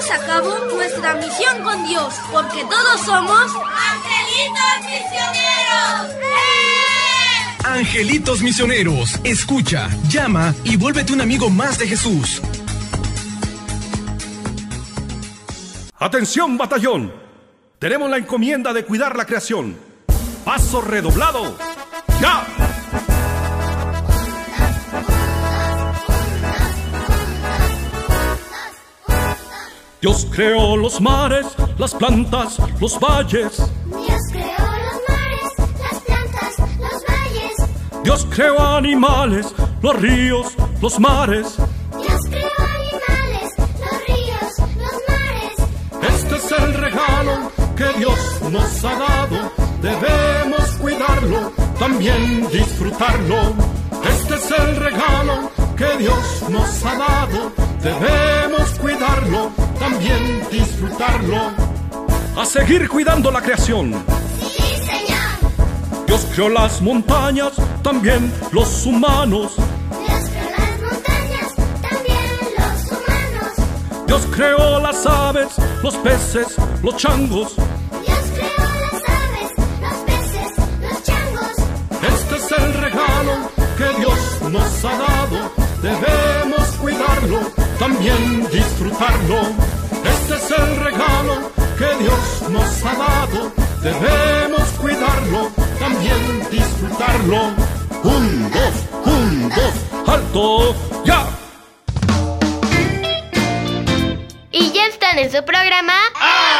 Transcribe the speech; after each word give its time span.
llevemos 0.00 0.10
a 0.10 0.26
cabo 0.26 0.58
nuestra 0.74 1.14
misión 1.14 1.62
con 1.62 1.86
Dios, 1.86 2.14
porque 2.32 2.64
todos 2.64 3.00
somos 3.04 3.52
angelitos 3.90 4.84
misioneros. 4.86 6.16
Angelitos 7.64 8.42
misioneros, 8.42 9.20
escucha, 9.24 9.88
llama 10.08 10.54
y 10.64 10.76
vuélvete 10.76 11.12
un 11.12 11.20
amigo 11.20 11.50
más 11.50 11.78
de 11.78 11.86
Jesús. 11.86 12.40
Atención, 15.98 16.56
batallón. 16.56 17.12
Tenemos 17.78 18.10
la 18.10 18.16
encomienda 18.18 18.72
de 18.72 18.84
cuidar 18.84 19.16
la 19.16 19.26
creación. 19.26 19.76
Paso 20.44 20.80
redoblado. 20.80 21.56
¡Ya! 22.20 22.46
Dios 30.00 30.26
creó 30.30 30.78
los 30.78 30.98
mares, 31.02 31.46
las 31.76 31.94
plantas, 31.94 32.56
los 32.80 32.98
valles. 32.98 33.58
Dios 33.84 34.20
creó 34.32 34.66
los 34.86 34.98
mares, 35.06 35.70
las 35.78 36.02
plantas, 36.02 36.58
los 36.78 37.04
valles. 37.06 38.02
Dios 38.02 38.26
creó 38.30 38.58
animales, 38.60 39.54
los 39.82 39.96
ríos, 39.96 40.54
los 40.80 40.98
mares. 40.98 41.56
Dios 42.00 42.20
creó 42.30 42.50
animales, 42.78 43.52
los 43.58 44.06
ríos, 44.06 44.58
los 44.78 44.94
mares. 45.06 46.14
Este 46.14 46.36
es 46.36 46.52
el 46.52 46.74
regalo 46.74 47.52
que 47.76 47.98
Dios 47.98 48.42
nos 48.50 48.84
ha 48.86 48.98
dado. 48.98 49.52
Debemos 49.82 50.64
cuidarlo, 50.80 51.52
también 51.78 52.48
disfrutarlo. 52.50 53.36
Este 54.02 54.34
es 54.34 54.50
el 54.50 54.76
regalo 54.76 55.50
que 55.76 55.98
Dios 55.98 56.44
nos 56.48 56.86
ha 56.86 56.96
dado. 56.96 57.59
Debemos 57.82 58.70
cuidarlo, 58.78 59.50
también 59.78 60.42
disfrutarlo. 60.50 61.52
A 62.36 62.44
seguir 62.44 62.88
cuidando 62.88 63.30
la 63.30 63.40
creación. 63.40 63.94
Sí, 64.38 64.62
Señor. 64.84 66.06
Dios 66.06 66.26
creó 66.34 66.50
las 66.50 66.82
montañas, 66.82 67.52
también 67.82 68.32
los 68.52 68.84
humanos. 68.84 69.54
Dios 69.56 70.20
creó 70.30 70.50
las 70.50 70.80
montañas, 70.80 71.54
también 71.80 72.30
los 72.58 72.92
humanos. 72.92 74.06
Dios 74.06 74.26
creó 74.34 74.80
las 74.80 75.06
aves, 75.06 75.48
los 75.82 75.96
peces, 75.96 76.56
los 76.82 76.96
changos. 76.96 77.54
Dios 78.04 78.18
creó 78.34 78.68
las 78.84 79.02
aves, 79.08 79.52
los 79.80 79.94
peces, 80.04 80.52
los 80.82 81.02
changos. 81.02 81.52
Este 82.02 82.36
es 82.36 82.52
el 82.52 82.74
regalo 82.74 83.50
que 83.78 83.98
Dios 84.00 84.18
nos 84.50 84.84
ha 84.84 84.98
dado. 84.98 85.50
Debemos 85.82 86.66
cuidarlo, 86.82 87.40
también 87.80 88.46
disfrutarlo. 88.50 89.40
Este 90.04 90.34
es 90.34 90.50
el 90.50 90.76
regalo 90.76 91.50
que 91.78 92.04
Dios 92.04 92.50
nos 92.50 92.84
ha 92.84 92.94
dado. 92.94 93.52
Debemos 93.82 94.68
cuidarlo, 94.78 95.50
también 95.78 96.50
disfrutarlo. 96.50 97.40
Un, 98.04 98.50
dos, 98.50 98.74
un, 99.06 99.48
dos, 99.48 99.74
alto, 100.06 100.76
ya. 101.06 101.26
Y 104.52 104.72
ya 104.72 104.86
están 104.86 105.18
en 105.18 105.32
su 105.32 105.42
programa 105.42 105.94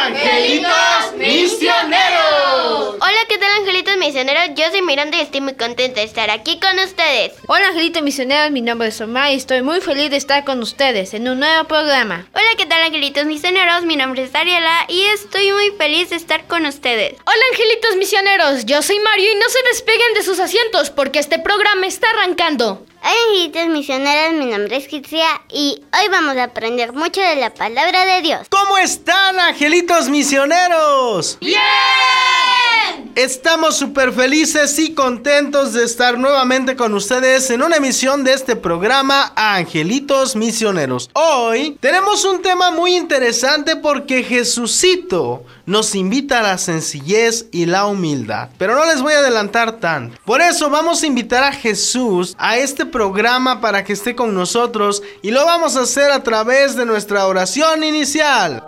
Angelitos 0.05 1.13
misioneros. 1.17 2.95
Hola, 2.99 3.21
¿qué 3.29 3.37
tal 3.37 3.51
angelitos 3.59 3.90
misioneros? 4.01 4.55
Yo 4.55 4.65
soy 4.71 4.81
Miranda 4.81 5.17
y 5.17 5.21
estoy 5.21 5.41
muy 5.41 5.53
contenta 5.53 6.01
de 6.01 6.07
estar 6.07 6.31
aquí 6.31 6.59
con 6.59 6.77
ustedes. 6.79 7.33
Hola 7.45 7.67
angelitos 7.67 8.01
misioneros, 8.01 8.49
mi 8.49 8.61
nombre 8.61 8.87
es 8.87 8.99
Omar 8.99 9.31
y 9.31 9.35
estoy 9.35 9.61
muy 9.61 9.79
feliz 9.79 10.09
de 10.09 10.17
estar 10.17 10.43
con 10.43 10.59
ustedes 10.59 11.13
en 11.13 11.29
un 11.29 11.39
nuevo 11.39 11.65
programa. 11.67 12.25
Hola, 12.33 12.47
¿qué 12.57 12.65
tal 12.65 12.81
angelitos 12.81 13.25
misioneros? 13.25 13.83
Mi 13.83 13.95
nombre 13.95 14.23
es 14.23 14.33
Ariela 14.33 14.85
y 14.87 15.03
estoy 15.13 15.51
muy 15.51 15.69
feliz 15.77 16.09
de 16.09 16.15
estar 16.15 16.47
con 16.47 16.65
ustedes. 16.65 17.13
Hola 17.25 17.43
angelitos 17.51 17.95
misioneros, 17.97 18.65
yo 18.65 18.81
soy 18.81 18.99
Mario 18.99 19.33
y 19.33 19.35
no 19.35 19.47
se 19.49 19.61
despeguen 19.69 20.13
de 20.15 20.23
sus 20.23 20.39
asientos 20.39 20.89
porque 20.89 21.19
este 21.19 21.37
programa 21.37 21.85
está 21.85 22.09
arrancando. 22.09 22.83
Hola 23.03 23.13
angelitos 23.29 23.67
misioneros, 23.67 24.33
mi 24.33 24.45
nombre 24.45 24.77
es 24.77 24.87
Kitsia 24.87 25.29
y 25.51 25.83
hoy 25.93 26.07
vamos 26.09 26.37
a 26.37 26.45
aprender 26.45 26.91
mucho 26.91 27.21
de 27.21 27.35
la 27.35 27.53
palabra 27.53 28.03
de 28.07 28.23
Dios. 28.23 28.47
¿Cómo 28.49 28.79
están, 28.79 29.39
angelitos 29.39 30.09
misioneros? 30.09 31.37
¡Bien! 31.39 31.61
Estamos 33.15 33.75
súper 33.75 34.13
felices 34.13 34.79
y 34.79 34.93
contentos 34.93 35.73
de 35.73 35.83
estar 35.83 36.17
nuevamente 36.17 36.77
con 36.77 36.93
ustedes 36.93 37.49
en 37.49 37.61
una 37.61 37.75
emisión 37.75 38.23
de 38.23 38.33
este 38.33 38.55
programa 38.55 39.33
Angelitos 39.35 40.35
Misioneros. 40.37 41.09
Hoy 41.13 41.77
tenemos 41.81 42.23
un 42.23 42.41
tema 42.41 42.71
muy 42.71 42.95
interesante 42.95 43.75
porque 43.75 44.23
Jesucito 44.23 45.43
nos 45.65 45.93
invita 45.93 46.39
a 46.39 46.43
la 46.43 46.57
sencillez 46.57 47.47
y 47.51 47.65
la 47.65 47.85
humildad. 47.85 48.49
Pero 48.57 48.75
no 48.75 48.85
les 48.85 49.01
voy 49.01 49.13
a 49.13 49.19
adelantar 49.19 49.79
tanto. 49.79 50.17
Por 50.23 50.41
eso 50.41 50.69
vamos 50.69 51.03
a 51.03 51.07
invitar 51.07 51.43
a 51.43 51.51
Jesús 51.51 52.33
a 52.39 52.57
este 52.57 52.85
programa 52.85 53.59
para 53.59 53.83
que 53.83 53.93
esté 53.93 54.15
con 54.15 54.33
nosotros 54.33 55.03
y 55.21 55.31
lo 55.31 55.45
vamos 55.45 55.75
a 55.75 55.81
hacer 55.81 56.11
a 56.11 56.23
través 56.23 56.77
de 56.77 56.85
nuestra 56.85 57.27
oración 57.27 57.83
inicial. 57.83 58.63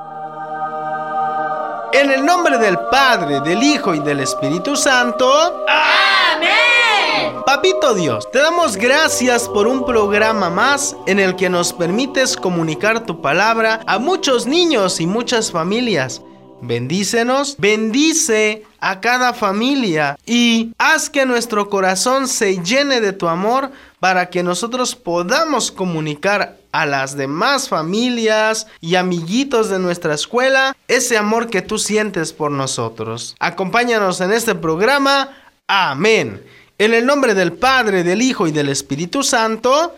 En 1.93 2.09
el 2.09 2.25
nombre 2.25 2.57
del 2.57 2.75
Padre, 2.89 3.39
del 3.41 3.61
Hijo 3.61 3.93
y 3.93 3.99
del 3.99 4.21
Espíritu 4.21 4.75
Santo. 4.75 5.63
¡Amén! 5.67 7.43
Papito 7.45 7.93
Dios, 7.93 8.27
te 8.31 8.39
damos 8.39 8.77
gracias 8.77 9.47
por 9.47 9.67
un 9.67 9.85
programa 9.85 10.49
más 10.49 10.95
en 11.05 11.19
el 11.19 11.35
que 11.35 11.51
nos 11.51 11.71
permites 11.71 12.35
comunicar 12.35 13.05
tu 13.05 13.21
palabra 13.21 13.81
a 13.85 13.99
muchos 13.99 14.47
niños 14.47 14.99
y 14.99 15.05
muchas 15.05 15.51
familias. 15.51 16.23
Bendícenos, 16.65 17.55
bendice 17.57 18.63
a 18.79 19.01
cada 19.01 19.33
familia 19.33 20.17
y 20.25 20.71
haz 20.77 21.09
que 21.09 21.25
nuestro 21.25 21.69
corazón 21.69 22.29
se 22.29 22.63
llene 22.63 23.01
de 23.01 23.11
tu 23.11 23.27
amor 23.27 23.71
para 23.99 24.29
que 24.29 24.43
nosotros 24.43 24.95
podamos 24.95 25.73
comunicar 25.73 26.57
a 26.71 26.85
las 26.85 27.17
demás 27.17 27.67
familias 27.67 28.67
y 28.79 28.95
amiguitos 28.95 29.69
de 29.69 29.79
nuestra 29.79 30.13
escuela 30.13 30.73
ese 30.87 31.17
amor 31.17 31.49
que 31.49 31.61
tú 31.61 31.77
sientes 31.77 32.31
por 32.31 32.49
nosotros. 32.49 33.35
Acompáñanos 33.39 34.21
en 34.21 34.31
este 34.31 34.55
programa. 34.55 35.31
Amén. 35.67 36.41
En 36.77 36.93
el 36.93 37.05
nombre 37.05 37.33
del 37.33 37.51
Padre, 37.51 38.03
del 38.03 38.21
Hijo 38.21 38.47
y 38.47 38.53
del 38.53 38.69
Espíritu 38.69 39.21
Santo. 39.21 39.97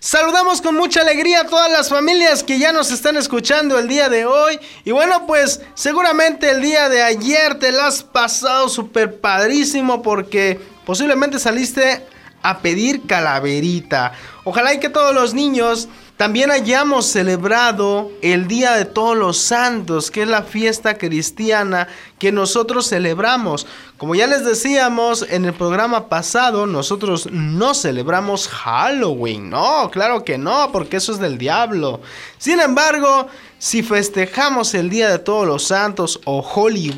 Saludamos 0.00 0.60
con 0.60 0.76
mucha 0.76 1.02
alegría 1.02 1.42
a 1.42 1.46
todas 1.46 1.70
las 1.70 1.88
familias 1.88 2.42
que 2.42 2.58
ya 2.58 2.72
nos 2.72 2.90
están 2.90 3.16
escuchando 3.16 3.78
el 3.78 3.86
día 3.86 4.08
de 4.08 4.24
hoy. 4.24 4.58
Y 4.84 4.92
bueno, 4.92 5.26
pues 5.26 5.60
seguramente 5.74 6.50
el 6.50 6.62
día 6.62 6.88
de 6.88 7.02
ayer 7.02 7.58
te 7.58 7.70
lo 7.70 7.82
has 7.82 8.02
pasado 8.02 8.68
súper 8.68 9.20
padrísimo 9.20 10.02
porque 10.02 10.60
posiblemente 10.84 11.38
saliste 11.38 12.06
a 12.42 12.58
pedir 12.58 13.06
calaverita. 13.06 14.12
Ojalá 14.44 14.74
y 14.74 14.80
que 14.80 14.88
todos 14.88 15.14
los 15.14 15.34
niños 15.34 15.88
también 16.20 16.50
hayamos 16.50 17.06
celebrado 17.06 18.10
el 18.20 18.46
Día 18.46 18.72
de 18.72 18.84
Todos 18.84 19.16
los 19.16 19.38
Santos, 19.38 20.10
que 20.10 20.20
es 20.20 20.28
la 20.28 20.42
fiesta 20.42 20.98
cristiana 20.98 21.88
que 22.18 22.30
nosotros 22.30 22.90
celebramos. 22.90 23.66
Como 23.96 24.14
ya 24.14 24.26
les 24.26 24.44
decíamos 24.44 25.24
en 25.30 25.46
el 25.46 25.54
programa 25.54 26.10
pasado, 26.10 26.66
nosotros 26.66 27.30
no 27.32 27.72
celebramos 27.72 28.48
Halloween. 28.48 29.48
No, 29.48 29.90
claro 29.90 30.22
que 30.22 30.36
no, 30.36 30.70
porque 30.72 30.98
eso 30.98 31.12
es 31.12 31.20
del 31.20 31.38
diablo. 31.38 32.02
Sin 32.36 32.60
embargo, 32.60 33.28
si 33.60 33.82
festejamos 33.82 34.72
el 34.72 34.88
Día 34.88 35.10
de 35.10 35.18
Todos 35.18 35.46
los 35.46 35.64
Santos 35.64 36.18
o 36.24 36.40
Holy 36.40 36.96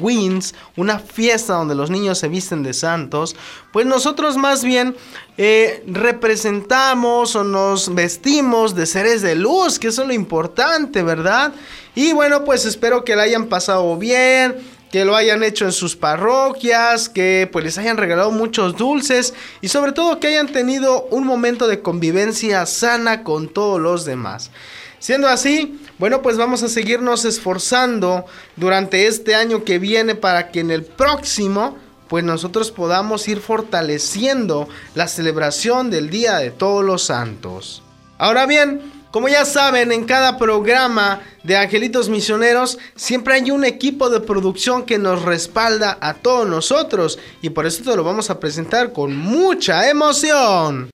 una 0.77 1.01
fiesta 1.01 1.55
donde 1.55 1.75
los 1.75 1.91
niños 1.91 2.19
se 2.19 2.29
visten 2.29 2.63
de 2.63 2.73
santos, 2.73 3.35
pues 3.73 3.85
nosotros 3.85 4.37
más 4.37 4.63
bien 4.63 4.95
eh, 5.37 5.83
representamos 5.89 7.35
o 7.35 7.43
nos 7.43 7.93
vestimos 7.93 8.77
de 8.77 8.87
seres 8.87 9.23
de 9.23 9.35
luz, 9.35 9.81
que 9.81 9.89
eso 9.89 10.03
es 10.03 10.09
lo 10.09 10.15
importante, 10.15 11.03
¿verdad? 11.03 11.53
Y 11.97 12.13
bueno, 12.13 12.45
pues 12.45 12.65
espero 12.65 13.05
que 13.05 13.17
la 13.17 13.25
hayan 13.25 13.47
pasado 13.47 13.97
bien, 13.97 14.55
que 14.93 15.05
lo 15.05 15.17
hayan 15.17 15.43
hecho 15.43 15.65
en 15.65 15.73
sus 15.73 15.97
parroquias, 15.97 17.09
que 17.09 17.49
pues 17.51 17.65
les 17.65 17.79
hayan 17.79 17.97
regalado 17.97 18.31
muchos 18.31 18.77
dulces 18.77 19.35
y 19.63 19.67
sobre 19.67 19.91
todo 19.91 20.21
que 20.21 20.29
hayan 20.29 20.47
tenido 20.47 21.09
un 21.11 21.27
momento 21.27 21.67
de 21.67 21.83
convivencia 21.83 22.65
sana 22.67 23.25
con 23.25 23.49
todos 23.49 23.81
los 23.81 24.05
demás. 24.05 24.53
Siendo 25.01 25.27
así, 25.27 25.81
bueno, 26.03 26.21
pues 26.21 26.37
vamos 26.37 26.65
a 26.65 26.69
seguirnos 26.69 27.25
esforzando 27.25 28.25
durante 28.57 29.07
este 29.07 29.37
año 29.37 29.63
que 29.63 29.79
viene 29.79 30.17
para 30.17 30.51
que 30.51 30.59
en 30.59 30.73
el 30.73 30.83
próximo, 30.83 31.79
pues 32.09 32.25
nosotros 32.25 32.73
podamos 32.73 33.29
ir 33.29 33.39
fortaleciendo 33.39 34.69
la 34.97 35.07
celebración 35.07 35.93
del 35.93 36.11
Día 36.11 36.39
de 36.39 36.51
Todos 36.51 36.85
los 36.85 37.05
Santos. 37.05 37.85
Ahora 38.19 38.47
bien, 38.47 38.81
como 39.13 39.29
ya 39.29 39.45
saben, 39.45 39.93
en 39.93 40.05
cada 40.05 40.39
programa 40.39 41.21
de 41.45 41.57
Angelitos 41.57 42.09
Misioneros 42.09 42.79
siempre 42.97 43.35
hay 43.35 43.53
un 43.53 43.65
equipo 43.65 44.11
de 44.11 44.19
producción 44.19 44.85
que 44.85 44.99
nos 44.99 45.23
respalda 45.23 45.99
a 46.01 46.15
todos 46.15 46.49
nosotros 46.49 47.21
y 47.43 47.51
por 47.51 47.65
eso 47.65 47.85
te 47.85 47.95
lo 47.95 48.03
vamos 48.03 48.29
a 48.29 48.41
presentar 48.41 48.93
con 48.93 49.17
mucha 49.17 49.89
emoción. 49.89 50.91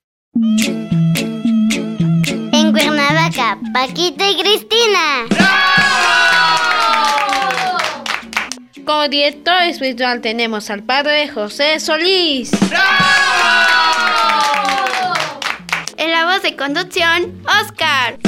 Cuernavaca 2.88 3.58
Paquita 3.75 4.31
y 4.31 4.38
Cristina. 4.38 5.26
Como 8.87 9.08
director 9.08 9.62
espiritual 9.64 10.23
tenemos 10.23 10.70
al 10.70 10.82
padre 10.82 11.29
José 11.29 11.81
Solís. 11.81 12.50
En 15.99 16.11
la 16.11 16.25
voz 16.25 16.40
de 16.43 16.56
conducción, 16.56 17.43
Oscar. 17.61 18.19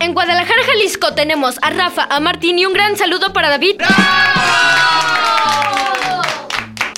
En 0.00 0.14
Guadalajara, 0.14 0.62
Jalisco 0.64 1.12
tenemos 1.12 1.58
a 1.60 1.68
Rafa, 1.68 2.08
a 2.10 2.20
Martín 2.20 2.58
y 2.58 2.64
un 2.64 2.72
gran 2.72 2.96
saludo 2.96 3.34
para 3.34 3.50
David. 3.50 3.82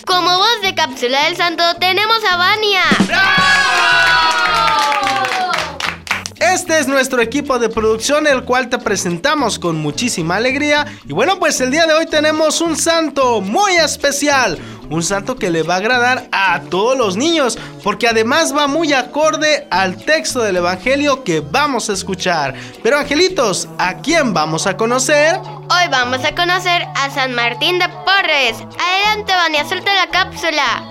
Como 0.06 0.38
voz 0.38 0.62
de 0.62 0.72
cápsula 0.76 1.24
del 1.24 1.36
santo 1.36 1.64
tenemos 1.80 2.18
a 2.30 2.36
Vania. 2.36 2.82
Este 6.40 6.78
es 6.78 6.88
nuestro 6.88 7.20
equipo 7.20 7.58
de 7.58 7.68
producción, 7.68 8.26
el 8.26 8.44
cual 8.44 8.70
te 8.70 8.78
presentamos 8.78 9.58
con 9.58 9.76
muchísima 9.76 10.36
alegría. 10.36 10.86
Y 11.06 11.12
bueno, 11.12 11.38
pues 11.38 11.60
el 11.60 11.70
día 11.70 11.86
de 11.86 11.92
hoy 11.92 12.06
tenemos 12.06 12.62
un 12.62 12.76
santo 12.76 13.42
muy 13.42 13.74
especial. 13.74 14.58
Un 14.88 15.02
santo 15.02 15.36
que 15.36 15.50
le 15.50 15.62
va 15.62 15.74
a 15.74 15.76
agradar 15.76 16.28
a 16.32 16.62
todos 16.62 16.96
los 16.96 17.18
niños, 17.18 17.58
porque 17.84 18.08
además 18.08 18.56
va 18.56 18.66
muy 18.66 18.94
acorde 18.94 19.68
al 19.70 20.02
texto 20.02 20.40
del 20.40 20.56
Evangelio 20.56 21.24
que 21.24 21.40
vamos 21.40 21.90
a 21.90 21.92
escuchar. 21.92 22.54
Pero 22.82 22.98
angelitos, 22.98 23.68
¿a 23.78 23.98
quién 23.98 24.32
vamos 24.32 24.66
a 24.66 24.78
conocer? 24.78 25.36
Hoy 25.36 25.88
vamos 25.90 26.24
a 26.24 26.34
conocer 26.34 26.82
a 26.96 27.10
San 27.10 27.34
Martín 27.34 27.78
de 27.78 27.88
Porres. 27.88 28.56
Adelante, 28.80 29.32
Vania, 29.32 29.68
suelta 29.68 29.92
la 29.94 30.08
cápsula. 30.10 30.88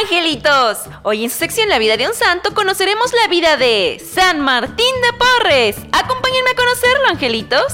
Angelitos, 0.00 0.78
hoy 1.02 1.24
en 1.24 1.30
su 1.30 1.38
sección 1.38 1.68
La 1.68 1.78
vida 1.78 1.96
de 1.96 2.06
un 2.06 2.14
santo 2.14 2.52
conoceremos 2.54 3.12
la 3.12 3.28
vida 3.28 3.56
de 3.56 4.02
San 4.14 4.40
Martín 4.40 4.76
de 4.76 5.18
Porres. 5.18 5.76
Acompáñenme 5.92 6.50
a 6.50 6.54
conocerlo 6.54 7.08
angelitos. 7.10 7.64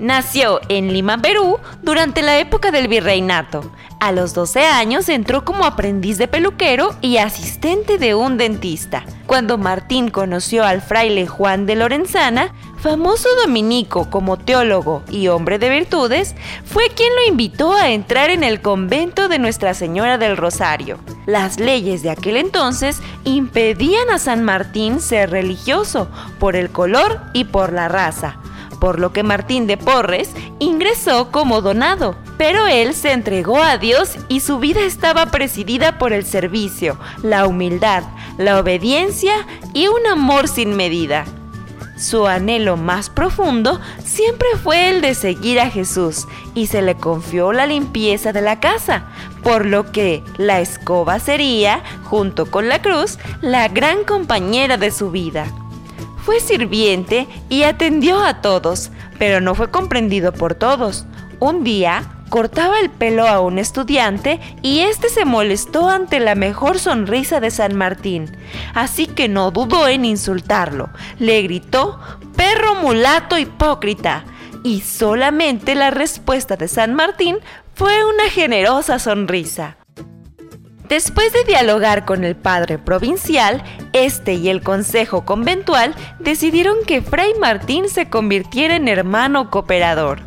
Nació 0.00 0.62
en 0.70 0.94
Lima, 0.94 1.18
Perú, 1.18 1.58
durante 1.82 2.22
la 2.22 2.38
época 2.38 2.70
del 2.70 2.88
virreinato. 2.88 3.70
A 4.00 4.12
los 4.12 4.32
12 4.32 4.64
años 4.64 5.10
entró 5.10 5.44
como 5.44 5.66
aprendiz 5.66 6.16
de 6.16 6.26
peluquero 6.26 6.94
y 7.02 7.18
asistente 7.18 7.98
de 7.98 8.14
un 8.14 8.38
dentista. 8.38 9.04
Cuando 9.26 9.58
Martín 9.58 10.08
conoció 10.08 10.64
al 10.64 10.80
fraile 10.80 11.26
Juan 11.26 11.66
de 11.66 11.76
Lorenzana, 11.76 12.54
famoso 12.78 13.28
dominico 13.44 14.08
como 14.08 14.38
teólogo 14.38 15.02
y 15.10 15.28
hombre 15.28 15.58
de 15.58 15.68
virtudes, 15.68 16.34
fue 16.64 16.88
quien 16.88 17.14
lo 17.14 17.30
invitó 17.30 17.74
a 17.74 17.90
entrar 17.90 18.30
en 18.30 18.42
el 18.42 18.62
convento 18.62 19.28
de 19.28 19.38
Nuestra 19.38 19.74
Señora 19.74 20.16
del 20.16 20.38
Rosario. 20.38 20.98
Las 21.26 21.60
leyes 21.60 22.02
de 22.02 22.08
aquel 22.08 22.38
entonces 22.38 23.02
impedían 23.24 24.08
a 24.08 24.18
San 24.18 24.44
Martín 24.44 25.02
ser 25.02 25.28
religioso 25.28 26.08
por 26.38 26.56
el 26.56 26.70
color 26.70 27.20
y 27.34 27.44
por 27.44 27.74
la 27.74 27.88
raza 27.88 28.39
por 28.80 28.98
lo 28.98 29.12
que 29.12 29.22
Martín 29.22 29.66
de 29.66 29.76
Porres 29.76 30.30
ingresó 30.58 31.30
como 31.30 31.60
donado, 31.60 32.16
pero 32.38 32.66
él 32.66 32.94
se 32.94 33.12
entregó 33.12 33.62
a 33.62 33.76
Dios 33.76 34.16
y 34.28 34.40
su 34.40 34.58
vida 34.58 34.80
estaba 34.80 35.26
presidida 35.26 35.98
por 35.98 36.12
el 36.12 36.24
servicio, 36.24 36.98
la 37.22 37.46
humildad, 37.46 38.02
la 38.38 38.58
obediencia 38.58 39.46
y 39.74 39.86
un 39.88 40.06
amor 40.06 40.48
sin 40.48 40.74
medida. 40.74 41.26
Su 42.00 42.26
anhelo 42.26 42.78
más 42.78 43.10
profundo 43.10 43.78
siempre 44.02 44.48
fue 44.62 44.88
el 44.88 45.02
de 45.02 45.14
seguir 45.14 45.60
a 45.60 45.68
Jesús 45.68 46.26
y 46.54 46.66
se 46.66 46.80
le 46.80 46.94
confió 46.94 47.52
la 47.52 47.66
limpieza 47.66 48.32
de 48.32 48.40
la 48.40 48.58
casa, 48.58 49.04
por 49.42 49.66
lo 49.66 49.92
que 49.92 50.24
la 50.38 50.60
escoba 50.60 51.18
sería, 51.18 51.82
junto 52.04 52.50
con 52.50 52.70
la 52.70 52.80
cruz, 52.80 53.18
la 53.42 53.68
gran 53.68 54.04
compañera 54.04 54.78
de 54.78 54.90
su 54.92 55.10
vida. 55.10 55.44
Fue 56.30 56.38
sirviente 56.38 57.26
y 57.48 57.64
atendió 57.64 58.22
a 58.22 58.40
todos, 58.40 58.92
pero 59.18 59.40
no 59.40 59.56
fue 59.56 59.72
comprendido 59.72 60.30
por 60.30 60.54
todos. 60.54 61.04
Un 61.40 61.64
día 61.64 62.04
cortaba 62.28 62.78
el 62.78 62.88
pelo 62.88 63.26
a 63.26 63.40
un 63.40 63.58
estudiante 63.58 64.38
y 64.62 64.82
este 64.82 65.08
se 65.08 65.24
molestó 65.24 65.88
ante 65.88 66.20
la 66.20 66.36
mejor 66.36 66.78
sonrisa 66.78 67.40
de 67.40 67.50
San 67.50 67.74
Martín, 67.74 68.30
así 68.74 69.08
que 69.08 69.26
no 69.26 69.50
dudó 69.50 69.88
en 69.88 70.04
insultarlo. 70.04 70.90
Le 71.18 71.42
gritó, 71.42 71.98
perro 72.36 72.76
mulato 72.76 73.36
hipócrita. 73.36 74.24
Y 74.62 74.82
solamente 74.82 75.74
la 75.74 75.90
respuesta 75.90 76.54
de 76.54 76.68
San 76.68 76.94
Martín 76.94 77.38
fue 77.74 78.04
una 78.04 78.30
generosa 78.30 79.00
sonrisa. 79.00 79.79
Después 80.90 81.32
de 81.32 81.44
dialogar 81.44 82.04
con 82.04 82.24
el 82.24 82.34
padre 82.34 82.76
provincial, 82.76 83.62
este 83.92 84.34
y 84.34 84.48
el 84.48 84.60
consejo 84.60 85.24
conventual 85.24 85.94
decidieron 86.18 86.78
que 86.84 87.00
Fray 87.00 87.32
Martín 87.38 87.88
se 87.88 88.10
convirtiera 88.10 88.74
en 88.74 88.88
hermano 88.88 89.52
cooperador. 89.52 90.18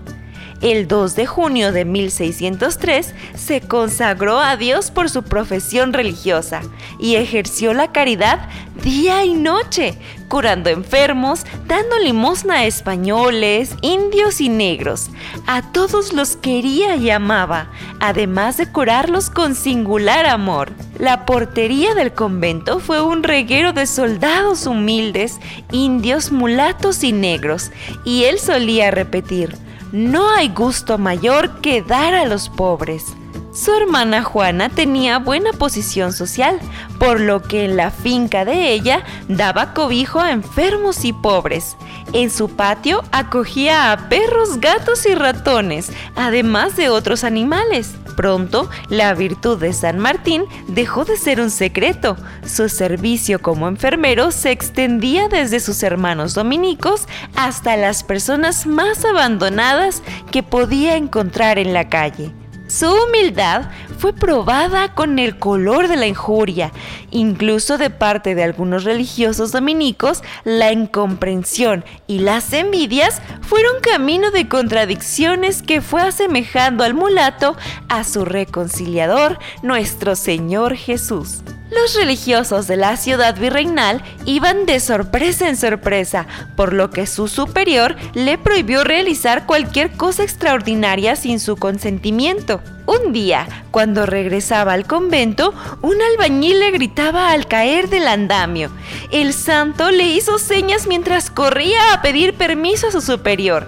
El 0.63 0.87
2 0.87 1.17
de 1.17 1.25
junio 1.25 1.73
de 1.73 1.83
1603 1.83 3.13
se 3.35 3.59
consagró 3.59 4.39
a 4.39 4.55
Dios 4.55 4.91
por 4.91 5.09
su 5.09 5.23
profesión 5.23 5.91
religiosa 5.91 6.61
y 7.01 7.15
ejerció 7.15 7.73
la 7.73 7.91
caridad 7.91 8.47
día 8.81 9.25
y 9.25 9.33
noche, 9.33 9.97
curando 10.29 10.69
enfermos, 10.69 11.45
dando 11.67 11.99
limosna 11.99 12.59
a 12.59 12.65
españoles, 12.65 13.75
indios 13.81 14.39
y 14.39 14.47
negros. 14.47 15.09
A 15.47 15.73
todos 15.73 16.13
los 16.13 16.37
quería 16.37 16.95
y 16.95 17.09
amaba, 17.09 17.69
además 17.99 18.55
de 18.55 18.71
curarlos 18.71 19.29
con 19.29 19.55
singular 19.55 20.25
amor. 20.25 20.71
La 20.97 21.25
portería 21.25 21.93
del 21.93 22.13
convento 22.13 22.79
fue 22.79 23.01
un 23.01 23.23
reguero 23.23 23.73
de 23.73 23.85
soldados 23.85 24.65
humildes, 24.65 25.39
indios, 25.73 26.31
mulatos 26.31 27.03
y 27.03 27.11
negros, 27.11 27.69
y 28.05 28.23
él 28.23 28.39
solía 28.39 28.91
repetir, 28.91 29.57
no 29.93 30.33
hay 30.33 30.49
gusto 30.49 30.97
mayor 30.97 31.61
que 31.61 31.83
dar 31.83 32.15
a 32.15 32.25
los 32.25 32.49
pobres. 32.49 33.15
Su 33.53 33.71
hermana 33.71 34.23
Juana 34.23 34.69
tenía 34.69 35.19
buena 35.19 35.53
posición 35.53 36.11
social, 36.11 36.59
por 36.97 37.19
lo 37.19 37.43
que 37.43 37.65
en 37.65 37.77
la 37.77 37.91
finca 37.91 38.45
de 38.45 38.71
ella 38.71 39.03
daba 39.27 39.75
cobijo 39.75 40.19
a 40.19 40.31
enfermos 40.31 41.05
y 41.05 41.13
pobres. 41.13 41.77
En 42.13 42.31
su 42.31 42.49
patio 42.49 43.03
acogía 43.11 43.91
a 43.91 44.09
perros, 44.09 44.59
gatos 44.59 45.05
y 45.05 45.13
ratones, 45.13 45.91
además 46.15 46.75
de 46.75 46.89
otros 46.89 47.23
animales. 47.23 47.93
Pronto, 48.17 48.71
la 48.89 49.13
virtud 49.13 49.59
de 49.59 49.71
San 49.73 49.99
Martín 49.99 50.45
dejó 50.67 51.05
de 51.05 51.15
ser 51.15 51.39
un 51.39 51.51
secreto. 51.51 52.17
Su 52.43 52.69
servicio 52.69 53.39
como 53.39 53.67
enfermero 53.67 54.31
se 54.31 54.49
extendía 54.49 55.27
desde 55.27 55.59
sus 55.59 55.83
hermanos 55.83 56.33
dominicos 56.33 57.07
hasta 57.35 57.77
las 57.77 58.03
personas 58.03 58.65
más 58.65 59.05
abandonadas 59.05 60.01
que 60.31 60.41
podía 60.41 60.95
encontrar 60.95 61.59
en 61.59 61.71
la 61.73 61.87
calle. 61.89 62.33
Su 62.73 62.91
humildad 62.91 63.69
fue 63.99 64.13
probada 64.13 64.95
con 64.95 65.19
el 65.19 65.37
color 65.37 65.87
de 65.87 65.95
la 65.95 66.07
injuria. 66.07 66.71
Incluso 67.11 67.77
de 67.77 67.91
parte 67.91 68.33
de 68.33 68.41
algunos 68.41 68.83
religiosos 68.83 69.51
dominicos, 69.51 70.23
la 70.43 70.71
incomprensión 70.71 71.85
y 72.07 72.17
las 72.17 72.51
envidias 72.51 73.21
fueron 73.43 73.79
camino 73.79 74.31
de 74.31 74.49
contradicciones 74.49 75.61
que 75.61 75.81
fue 75.81 76.01
asemejando 76.01 76.83
al 76.83 76.95
mulato 76.95 77.55
a 77.89 78.03
su 78.03 78.25
reconciliador, 78.25 79.37
nuestro 79.61 80.15
Señor 80.15 80.75
Jesús. 80.75 81.43
Los 81.73 81.95
religiosos 81.95 82.67
de 82.67 82.77
la 82.77 82.97
ciudad 82.97 83.37
virreinal 83.37 84.01
iban 84.25 84.65
de 84.65 84.79
sorpresa 84.79 85.49
en 85.49 85.57
sorpresa, 85.57 86.27
por 86.55 86.71
lo 86.71 86.91
que 86.91 87.07
su 87.07 87.27
superior 87.27 87.95
le 88.13 88.37
prohibió 88.37 88.83
realizar 88.83 89.45
cualquier 89.45 89.91
cosa 89.91 90.23
extraordinaria 90.23 91.15
sin 91.15 91.39
su 91.39 91.55
consentimiento. 91.55 92.61
Un 92.85 93.11
día, 93.11 93.47
cuando 93.71 94.05
regresaba 94.05 94.73
al 94.73 94.85
convento, 94.85 95.53
un 95.81 95.95
albañil 96.01 96.59
le 96.59 96.71
gritaba 96.71 97.31
al 97.31 97.47
caer 97.47 97.89
del 97.89 98.07
andamio. 98.07 98.69
El 99.11 99.33
santo 99.33 99.89
le 99.89 100.05
hizo 100.05 100.37
señas 100.37 100.85
mientras 100.85 101.31
corría 101.31 101.93
a 101.93 102.01
pedir 102.01 102.35
permiso 102.35 102.87
a 102.87 102.91
su 102.91 103.01
superior. 103.01 103.67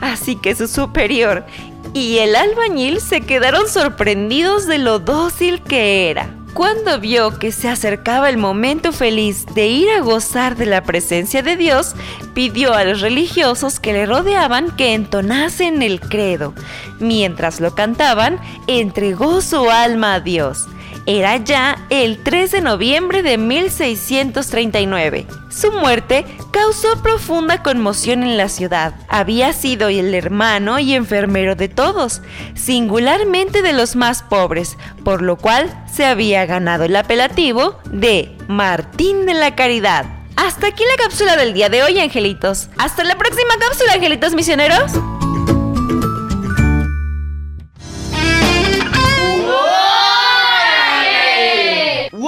Así 0.00 0.36
que 0.36 0.54
su 0.54 0.68
superior 0.68 1.46
y 1.94 2.18
el 2.18 2.36
albañil 2.36 3.00
se 3.00 3.22
quedaron 3.22 3.68
sorprendidos 3.68 4.66
de 4.66 4.78
lo 4.78 4.98
dócil 4.98 5.62
que 5.62 6.10
era. 6.10 6.28
Cuando 6.56 6.98
vio 6.98 7.38
que 7.38 7.52
se 7.52 7.68
acercaba 7.68 8.30
el 8.30 8.38
momento 8.38 8.90
feliz 8.90 9.44
de 9.54 9.66
ir 9.66 9.90
a 9.90 10.00
gozar 10.00 10.56
de 10.56 10.64
la 10.64 10.84
presencia 10.84 11.42
de 11.42 11.54
Dios, 11.54 11.94
pidió 12.32 12.72
a 12.72 12.82
los 12.82 13.02
religiosos 13.02 13.78
que 13.78 13.92
le 13.92 14.06
rodeaban 14.06 14.74
que 14.74 14.94
entonasen 14.94 15.82
el 15.82 16.00
credo. 16.00 16.54
Mientras 16.98 17.60
lo 17.60 17.74
cantaban, 17.74 18.40
entregó 18.68 19.42
su 19.42 19.68
alma 19.68 20.14
a 20.14 20.20
Dios. 20.20 20.66
Era 21.06 21.36
ya 21.36 21.86
el 21.88 22.18
3 22.18 22.50
de 22.50 22.60
noviembre 22.60 23.22
de 23.22 23.38
1639. 23.38 25.26
Su 25.48 25.70
muerte 25.70 26.26
causó 26.50 27.00
profunda 27.00 27.62
conmoción 27.62 28.24
en 28.24 28.36
la 28.36 28.48
ciudad. 28.48 28.92
Había 29.08 29.52
sido 29.52 29.88
el 29.88 30.12
hermano 30.14 30.80
y 30.80 30.94
enfermero 30.94 31.54
de 31.54 31.68
todos, 31.68 32.22
singularmente 32.56 33.62
de 33.62 33.72
los 33.72 33.94
más 33.94 34.24
pobres, 34.24 34.76
por 35.04 35.22
lo 35.22 35.36
cual 35.36 35.84
se 35.92 36.04
había 36.04 36.44
ganado 36.44 36.84
el 36.84 36.96
apelativo 36.96 37.78
de 37.92 38.36
Martín 38.48 39.26
de 39.26 39.34
la 39.34 39.54
Caridad. 39.54 40.06
Hasta 40.34 40.66
aquí 40.66 40.82
la 40.84 41.04
cápsula 41.04 41.36
del 41.36 41.54
día 41.54 41.68
de 41.68 41.84
hoy, 41.84 42.00
angelitos. 42.00 42.68
Hasta 42.78 43.04
la 43.04 43.16
próxima 43.16 43.54
cápsula, 43.60 43.94
angelitos 43.94 44.34
misioneros. 44.34 44.92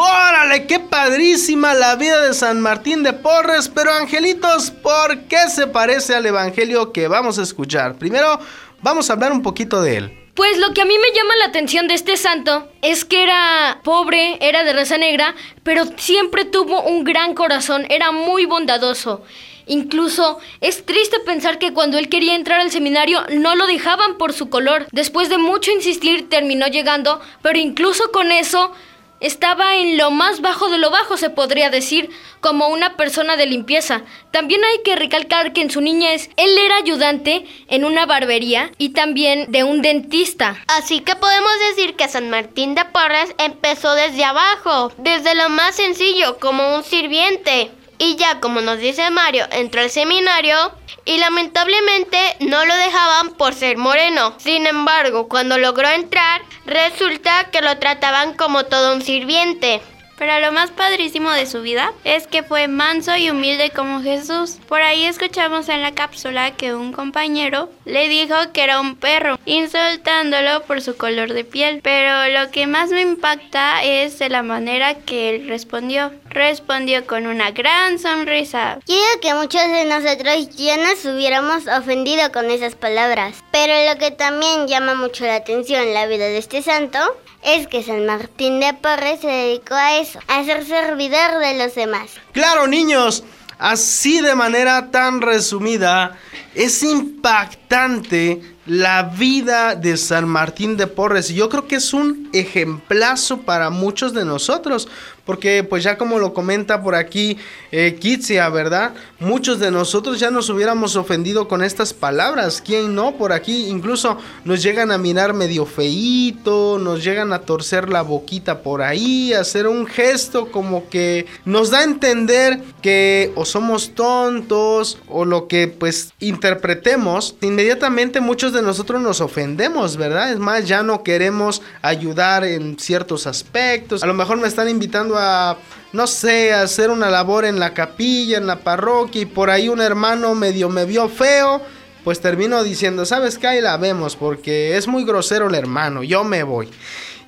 ¡Órale! 0.00 0.66
¡Qué 0.66 0.78
padrísima 0.78 1.74
la 1.74 1.96
vida 1.96 2.24
de 2.24 2.32
San 2.32 2.60
Martín 2.60 3.02
de 3.02 3.12
Porres! 3.12 3.68
Pero 3.68 3.92
angelitos, 3.92 4.70
¿por 4.70 5.22
qué 5.22 5.48
se 5.48 5.66
parece 5.66 6.14
al 6.14 6.24
Evangelio 6.24 6.92
que 6.92 7.08
vamos 7.08 7.40
a 7.40 7.42
escuchar? 7.42 7.96
Primero, 7.96 8.38
vamos 8.80 9.10
a 9.10 9.14
hablar 9.14 9.32
un 9.32 9.42
poquito 9.42 9.82
de 9.82 9.96
él. 9.96 10.18
Pues 10.34 10.56
lo 10.58 10.72
que 10.72 10.82
a 10.82 10.84
mí 10.84 10.94
me 10.96 11.18
llama 11.18 11.34
la 11.40 11.46
atención 11.46 11.88
de 11.88 11.94
este 11.94 12.16
santo 12.16 12.68
es 12.80 13.04
que 13.04 13.24
era 13.24 13.80
pobre, 13.82 14.38
era 14.40 14.62
de 14.62 14.72
raza 14.72 14.98
negra, 14.98 15.34
pero 15.64 15.82
siempre 15.96 16.44
tuvo 16.44 16.82
un 16.82 17.02
gran 17.02 17.34
corazón, 17.34 17.84
era 17.88 18.12
muy 18.12 18.46
bondadoso. 18.46 19.24
Incluso 19.66 20.38
es 20.60 20.86
triste 20.86 21.18
pensar 21.26 21.58
que 21.58 21.72
cuando 21.74 21.98
él 21.98 22.08
quería 22.08 22.36
entrar 22.36 22.60
al 22.60 22.70
seminario 22.70 23.24
no 23.30 23.56
lo 23.56 23.66
dejaban 23.66 24.16
por 24.16 24.32
su 24.32 24.48
color. 24.48 24.86
Después 24.92 25.28
de 25.28 25.38
mucho 25.38 25.72
insistir 25.72 26.28
terminó 26.28 26.68
llegando, 26.68 27.20
pero 27.42 27.58
incluso 27.58 28.12
con 28.12 28.30
eso 28.30 28.72
estaba 29.20 29.76
en 29.76 29.96
lo 29.96 30.10
más 30.10 30.40
bajo 30.40 30.68
de 30.68 30.78
lo 30.78 30.90
bajo, 30.90 31.16
se 31.16 31.30
podría 31.30 31.70
decir, 31.70 32.10
como 32.40 32.68
una 32.68 32.96
persona 32.96 33.37
de 33.37 33.46
limpieza. 33.46 34.02
También 34.30 34.62
hay 34.64 34.82
que 34.82 34.96
recalcar 34.96 35.52
que 35.52 35.62
en 35.62 35.70
su 35.70 35.80
niñez 35.80 36.30
él 36.37 36.56
era 36.58 36.76
ayudante 36.76 37.44
en 37.68 37.84
una 37.84 38.06
barbería 38.06 38.70
y 38.78 38.90
también 38.90 39.50
de 39.50 39.64
un 39.64 39.82
dentista. 39.82 40.56
Así 40.68 41.00
que 41.00 41.16
podemos 41.16 41.52
decir 41.70 41.96
que 41.96 42.08
San 42.08 42.30
Martín 42.30 42.75
de 42.75 42.84
Porres 42.84 43.34
empezó 43.38 43.94
desde 43.94 44.25
abajo, 44.25 44.92
desde 44.98 45.34
lo 45.34 45.48
más 45.48 45.76
sencillo, 45.76 46.38
como 46.38 46.76
un 46.76 46.84
sirviente. 46.84 47.70
Y 47.98 48.16
ya, 48.16 48.40
como 48.40 48.60
nos 48.60 48.78
dice 48.78 49.10
Mario, 49.10 49.46
entró 49.50 49.80
al 49.80 49.90
seminario 49.90 50.56
y 51.04 51.18
lamentablemente 51.18 52.18
no 52.40 52.64
lo 52.64 52.76
dejaban 52.76 53.30
por 53.30 53.54
ser 53.54 53.76
moreno. 53.76 54.34
Sin 54.38 54.66
embargo, 54.66 55.28
cuando 55.28 55.58
logró 55.58 55.88
entrar, 55.88 56.42
resulta 56.64 57.50
que 57.50 57.60
lo 57.60 57.78
trataban 57.78 58.34
como 58.34 58.64
todo 58.66 58.94
un 58.94 59.02
sirviente. 59.02 59.80
Pero 60.18 60.40
lo 60.40 60.52
más 60.52 60.70
padrísimo 60.70 61.30
de 61.30 61.46
su 61.46 61.62
vida 61.62 61.92
es 62.04 62.26
que 62.26 62.42
fue 62.42 62.66
manso 62.66 63.16
y 63.16 63.30
humilde 63.30 63.70
como 63.70 64.02
Jesús. 64.02 64.58
Por 64.68 64.82
ahí 64.82 65.04
escuchamos 65.04 65.68
en 65.68 65.80
la 65.80 65.94
cápsula 65.94 66.56
que 66.56 66.75
un 66.75 66.92
compañero 66.92 67.70
le 67.84 68.08
dijo 68.08 68.34
que 68.52 68.64
era 68.64 68.80
un 68.80 68.96
perro, 68.96 69.38
insultándolo 69.46 70.62
por 70.64 70.82
su 70.82 70.96
color 70.96 71.32
de 71.32 71.44
piel. 71.44 71.80
Pero 71.82 72.28
lo 72.28 72.50
que 72.50 72.66
más 72.66 72.90
me 72.90 73.00
impacta 73.00 73.82
es 73.84 74.18
de 74.18 74.28
la 74.28 74.42
manera 74.42 74.94
que 74.94 75.30
él 75.30 75.48
respondió. 75.48 76.12
Respondió 76.30 77.06
con 77.06 77.26
una 77.26 77.52
gran 77.52 77.98
sonrisa. 77.98 78.78
Quiero 78.84 79.20
que 79.22 79.34
muchos 79.34 79.62
de 79.62 79.84
nosotros 79.84 80.56
ya 80.56 80.76
nos 80.76 81.04
hubiéramos 81.04 81.66
ofendido 81.68 82.32
con 82.32 82.50
esas 82.50 82.75
palabras. 82.75 83.42
Pero 83.52 83.72
lo 83.92 83.98
que 83.98 84.10
también 84.10 84.66
llama 84.66 84.94
mucho 84.94 85.25
la 85.25 85.37
atención 85.37 85.82
en 85.82 85.94
la 85.94 86.06
vida 86.06 86.25
de 86.25 86.38
este 86.38 86.62
santo 86.62 86.98
es 87.42 87.66
que 87.66 87.83
San 87.83 88.07
Martín 88.07 88.61
de 88.61 88.75
Porres 88.75 89.21
se 89.21 89.28
dedicó 89.28 89.75
a 89.75 89.99
eso, 89.99 90.18
a 90.26 90.45
ser 90.45 90.64
servidor 90.64 91.38
de 91.38 91.59
los 91.59 91.75
demás. 91.75 92.11
Claro, 92.33 92.66
niños, 92.66 93.25
así 93.59 94.21
de 94.21 94.35
manera 94.35 94.90
tan 94.90 95.21
resumida, 95.21 96.18
es 96.58 96.82
impactante 96.82 98.40
la 98.66 99.04
vida 99.04 99.74
de 99.76 99.96
San 99.96 100.28
Martín 100.28 100.76
de 100.76 100.86
Porres. 100.86 101.30
Y 101.30 101.34
yo 101.34 101.48
creo 101.48 101.66
que 101.66 101.76
es 101.76 101.94
un 101.94 102.28
ejemplazo 102.32 103.38
para 103.42 103.70
muchos 103.70 104.12
de 104.12 104.24
nosotros. 104.24 104.88
Porque 105.24 105.62
pues 105.62 105.84
ya 105.84 105.98
como 105.98 106.18
lo 106.18 106.32
comenta 106.32 106.82
por 106.82 106.94
aquí 106.94 107.36
eh, 107.70 107.98
Kitsia, 108.00 108.48
¿verdad? 108.48 108.94
Muchos 109.20 109.60
de 109.60 109.70
nosotros 109.70 110.18
ya 110.18 110.30
nos 110.30 110.48
hubiéramos 110.48 110.96
ofendido 110.96 111.48
con 111.48 111.62
estas 111.62 111.92
palabras. 111.92 112.62
¿Quién 112.64 112.94
no? 112.94 113.14
Por 113.16 113.34
aquí 113.34 113.66
incluso 113.66 114.16
nos 114.46 114.62
llegan 114.62 114.90
a 114.90 114.96
mirar 114.96 115.34
medio 115.34 115.66
feíto, 115.66 116.78
nos 116.78 117.04
llegan 117.04 117.34
a 117.34 117.40
torcer 117.40 117.90
la 117.90 118.00
boquita 118.00 118.62
por 118.62 118.80
ahí, 118.80 119.34
hacer 119.34 119.66
un 119.66 119.86
gesto 119.86 120.50
como 120.50 120.88
que 120.88 121.26
nos 121.44 121.70
da 121.70 121.80
a 121.80 121.84
entender 121.84 122.62
que 122.80 123.30
o 123.34 123.44
somos 123.44 123.94
tontos 123.94 124.96
o 125.08 125.26
lo 125.26 125.46
que 125.46 125.68
pues 125.68 126.14
interpretemos. 126.48 127.34
Inmediatamente 127.42 128.20
muchos 128.20 128.54
de 128.54 128.62
nosotros 128.62 129.02
nos 129.02 129.20
ofendemos, 129.20 129.98
¿verdad? 129.98 130.32
Es 130.32 130.38
más, 130.38 130.66
ya 130.66 130.82
no 130.82 131.02
queremos 131.02 131.60
ayudar 131.82 132.42
en 132.44 132.78
ciertos 132.78 133.26
aspectos. 133.26 134.02
A 134.02 134.06
lo 134.06 134.14
mejor 134.14 134.38
me 134.38 134.48
están 134.48 134.68
invitando 134.68 135.16
a, 135.18 135.58
no 135.92 136.06
sé, 136.06 136.54
a 136.54 136.62
hacer 136.62 136.90
una 136.90 137.10
labor 137.10 137.44
en 137.44 137.60
la 137.60 137.74
capilla, 137.74 138.38
en 138.38 138.46
la 138.46 138.60
parroquia 138.60 139.22
y 139.22 139.26
por 139.26 139.50
ahí 139.50 139.68
un 139.68 139.82
hermano 139.82 140.34
medio 140.34 140.70
me 140.70 140.86
vio 140.86 141.08
feo. 141.10 141.60
Pues 142.02 142.20
termino 142.20 142.62
diciendo, 142.64 143.04
¿sabes 143.04 143.36
qué? 143.36 143.48
Ahí 143.48 143.60
la 143.60 143.76
vemos 143.76 144.16
porque 144.16 144.78
es 144.78 144.88
muy 144.88 145.04
grosero 145.04 145.48
el 145.48 145.54
hermano, 145.54 146.02
yo 146.02 146.24
me 146.24 146.44
voy. 146.44 146.70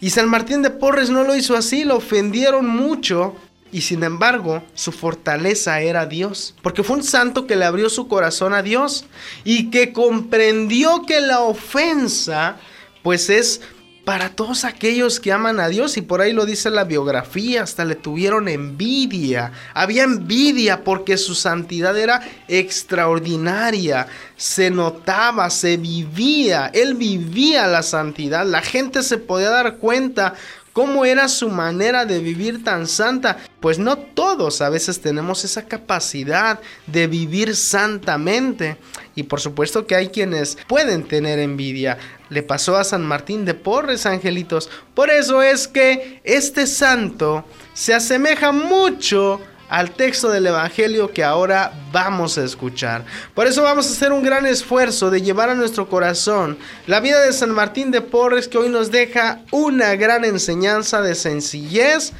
Y 0.00 0.08
San 0.08 0.30
Martín 0.30 0.62
de 0.62 0.70
Porres 0.70 1.10
no 1.10 1.24
lo 1.24 1.36
hizo 1.36 1.54
así, 1.54 1.84
lo 1.84 1.96
ofendieron 1.96 2.66
mucho 2.66 3.34
y 3.72 3.82
sin 3.82 4.02
embargo, 4.02 4.62
su 4.74 4.92
fortaleza 4.92 5.80
era 5.80 6.06
Dios, 6.06 6.54
porque 6.62 6.82
fue 6.82 6.96
un 6.96 7.04
santo 7.04 7.46
que 7.46 7.56
le 7.56 7.64
abrió 7.64 7.88
su 7.88 8.08
corazón 8.08 8.52
a 8.52 8.62
Dios 8.62 9.04
y 9.44 9.70
que 9.70 9.92
comprendió 9.92 11.04
que 11.06 11.20
la 11.20 11.40
ofensa, 11.40 12.56
pues 13.02 13.30
es 13.30 13.60
para 14.04 14.30
todos 14.30 14.64
aquellos 14.64 15.20
que 15.20 15.30
aman 15.30 15.60
a 15.60 15.68
Dios. 15.68 15.96
Y 15.96 16.02
por 16.02 16.20
ahí 16.20 16.32
lo 16.32 16.46
dice 16.46 16.68
la 16.70 16.82
biografía, 16.82 17.62
hasta 17.62 17.84
le 17.84 17.94
tuvieron 17.94 18.48
envidia. 18.48 19.52
Había 19.72 20.02
envidia 20.02 20.82
porque 20.82 21.16
su 21.16 21.36
santidad 21.36 21.96
era 21.96 22.20
extraordinaria, 22.48 24.08
se 24.36 24.70
notaba, 24.70 25.48
se 25.50 25.76
vivía, 25.76 26.72
él 26.74 26.94
vivía 26.94 27.68
la 27.68 27.84
santidad, 27.84 28.44
la 28.44 28.62
gente 28.62 29.04
se 29.04 29.18
podía 29.18 29.50
dar 29.50 29.76
cuenta 29.76 30.34
¿Cómo 30.72 31.04
era 31.04 31.26
su 31.26 31.50
manera 31.50 32.04
de 32.04 32.20
vivir 32.20 32.62
tan 32.62 32.86
santa? 32.86 33.38
Pues 33.58 33.80
no 33.80 33.98
todos 33.98 34.60
a 34.60 34.68
veces 34.68 35.00
tenemos 35.00 35.44
esa 35.44 35.66
capacidad 35.66 36.60
de 36.86 37.08
vivir 37.08 37.56
santamente. 37.56 38.76
Y 39.16 39.24
por 39.24 39.40
supuesto 39.40 39.86
que 39.86 39.96
hay 39.96 40.08
quienes 40.10 40.56
pueden 40.68 41.02
tener 41.02 41.40
envidia. 41.40 41.98
Le 42.28 42.44
pasó 42.44 42.76
a 42.76 42.84
San 42.84 43.04
Martín 43.04 43.44
de 43.44 43.54
Porres, 43.54 44.06
angelitos. 44.06 44.70
Por 44.94 45.10
eso 45.10 45.42
es 45.42 45.66
que 45.66 46.20
este 46.22 46.68
santo 46.68 47.44
se 47.74 47.92
asemeja 47.92 48.52
mucho 48.52 49.40
al 49.70 49.92
texto 49.92 50.28
del 50.28 50.48
Evangelio 50.48 51.12
que 51.12 51.24
ahora 51.24 51.72
vamos 51.92 52.36
a 52.36 52.44
escuchar. 52.44 53.04
Por 53.34 53.46
eso 53.46 53.62
vamos 53.62 53.86
a 53.86 53.92
hacer 53.92 54.12
un 54.12 54.22
gran 54.22 54.44
esfuerzo 54.44 55.10
de 55.10 55.22
llevar 55.22 55.48
a 55.48 55.54
nuestro 55.54 55.88
corazón 55.88 56.58
la 56.86 57.00
vida 57.00 57.20
de 57.20 57.32
San 57.32 57.50
Martín 57.50 57.92
de 57.92 58.00
Porres 58.00 58.48
que 58.48 58.58
hoy 58.58 58.68
nos 58.68 58.90
deja 58.90 59.40
una 59.52 59.94
gran 59.94 60.24
enseñanza 60.24 61.00
de 61.02 61.14
sencillez, 61.14 62.12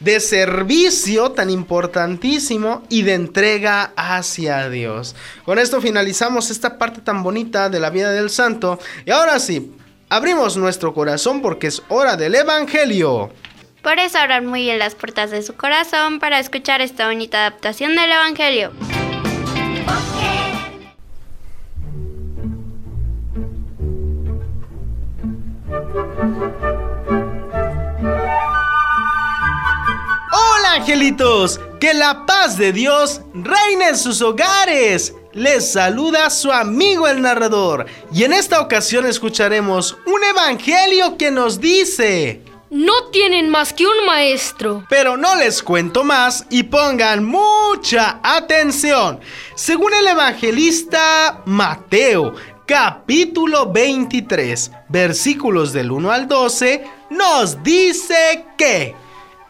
de 0.00 0.18
servicio 0.18 1.30
tan 1.30 1.50
importantísimo 1.50 2.82
y 2.88 3.02
de 3.02 3.14
entrega 3.14 3.92
hacia 3.96 4.68
Dios. 4.68 5.14
Con 5.44 5.60
esto 5.60 5.80
finalizamos 5.80 6.50
esta 6.50 6.78
parte 6.78 7.00
tan 7.00 7.22
bonita 7.22 7.68
de 7.68 7.78
la 7.78 7.90
vida 7.90 8.10
del 8.10 8.28
santo 8.28 8.80
y 9.06 9.12
ahora 9.12 9.38
sí, 9.38 9.72
abrimos 10.08 10.56
nuestro 10.56 10.92
corazón 10.92 11.42
porque 11.42 11.68
es 11.68 11.80
hora 11.88 12.16
del 12.16 12.34
Evangelio. 12.34 13.30
Por 13.88 13.98
eso 14.00 14.18
abran 14.18 14.44
muy 14.44 14.64
bien 14.64 14.78
las 14.78 14.94
puertas 14.94 15.30
de 15.30 15.40
su 15.40 15.56
corazón 15.56 16.20
para 16.20 16.38
escuchar 16.38 16.82
esta 16.82 17.06
bonita 17.06 17.38
adaptación 17.38 17.96
del 17.96 18.12
Evangelio. 18.12 18.70
Hola 30.30 30.72
angelitos, 30.74 31.58
que 31.80 31.94
la 31.94 32.26
paz 32.26 32.58
de 32.58 32.74
Dios 32.74 33.22
reine 33.32 33.88
en 33.88 33.96
sus 33.96 34.20
hogares. 34.20 35.14
Les 35.32 35.72
saluda 35.72 36.28
su 36.28 36.52
amigo 36.52 37.08
el 37.08 37.22
narrador 37.22 37.86
y 38.12 38.24
en 38.24 38.34
esta 38.34 38.60
ocasión 38.60 39.06
escucharemos 39.06 39.96
un 40.04 40.22
evangelio 40.24 41.16
que 41.16 41.30
nos 41.30 41.58
dice... 41.58 42.47
No 42.70 43.04
tienen 43.10 43.48
más 43.48 43.72
que 43.72 43.86
un 43.86 44.04
maestro. 44.04 44.84
Pero 44.90 45.16
no 45.16 45.36
les 45.36 45.62
cuento 45.62 46.04
más 46.04 46.44
y 46.50 46.64
pongan 46.64 47.24
mucha 47.24 48.20
atención. 48.22 49.20
Según 49.54 49.94
el 49.94 50.06
evangelista 50.06 51.42
Mateo, 51.46 52.34
capítulo 52.66 53.72
23, 53.72 54.70
versículos 54.90 55.72
del 55.72 55.90
1 55.90 56.10
al 56.10 56.28
12, 56.28 56.84
nos 57.08 57.62
dice 57.62 58.44
que 58.58 58.94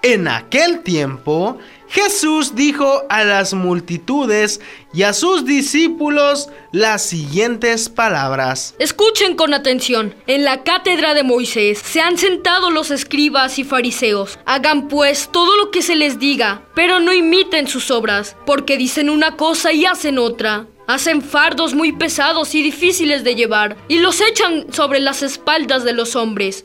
en 0.03 0.29
aquel 0.29 0.81
tiempo 0.85 1.59
Jesús 1.89 2.55
dijo 2.55 3.03
a 3.09 3.25
las 3.25 3.53
multitudes 3.53 4.61
y 4.93 5.03
a 5.03 5.13
sus 5.13 5.45
discípulos 5.45 6.49
las 6.73 7.03
siguientes 7.03 7.89
palabras. 7.89 8.75
Escuchen 8.79 9.37
con 9.37 9.55
atención. 9.55 10.15
En 10.27 10.45
la 10.45 10.63
cátedra 10.65 11.15
de 11.15 11.23
Moisés 11.23 11.79
se 11.79 12.01
han 12.01 12.19
sentado 12.19 12.71
los 12.71 12.91
escribas 12.91 13.59
y 13.59 13.65
fariseos. 13.65 14.39
Hagan 14.47 14.89
pues 14.89 15.29
todo 15.31 15.57
lo 15.57 15.71
que 15.71 15.83
se 15.83 15.97
les 15.97 16.19
diga, 16.19 16.63
pero 16.75 17.01
no 17.01 17.13
imiten 17.13 17.69
sus 17.69 17.91
obras, 17.91 18.37
porque 18.47 18.77
dicen 18.77 19.11
una 19.11 19.37
cosa 19.37 19.73
y 19.73 19.85
hacen 19.85 20.19
otra. 20.19 20.67
Hacen 20.87 21.21
fardos 21.21 21.75
muy 21.75 21.93
pesados 21.93 22.55
y 22.55 22.63
difíciles 22.63 23.23
de 23.23 23.35
llevar, 23.35 23.77
y 23.89 23.99
los 23.99 24.23
echan 24.23 24.73
sobre 24.73 25.01
las 25.01 25.23
espaldas 25.23 25.85
de 25.85 25.93
los 25.93 26.17
hombres. 26.17 26.65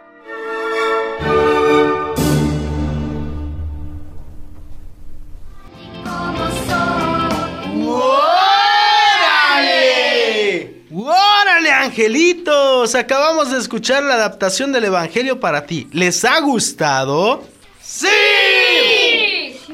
Angelitos! 11.81 12.93
Acabamos 12.93 13.51
de 13.51 13.57
escuchar 13.57 14.03
la 14.03 14.13
adaptación 14.13 14.71
del 14.71 14.85
Evangelio 14.85 15.39
para 15.39 15.65
ti. 15.65 15.87
¿Les 15.91 16.23
ha 16.23 16.39
gustado? 16.39 17.43
¡Sí! 17.81 18.07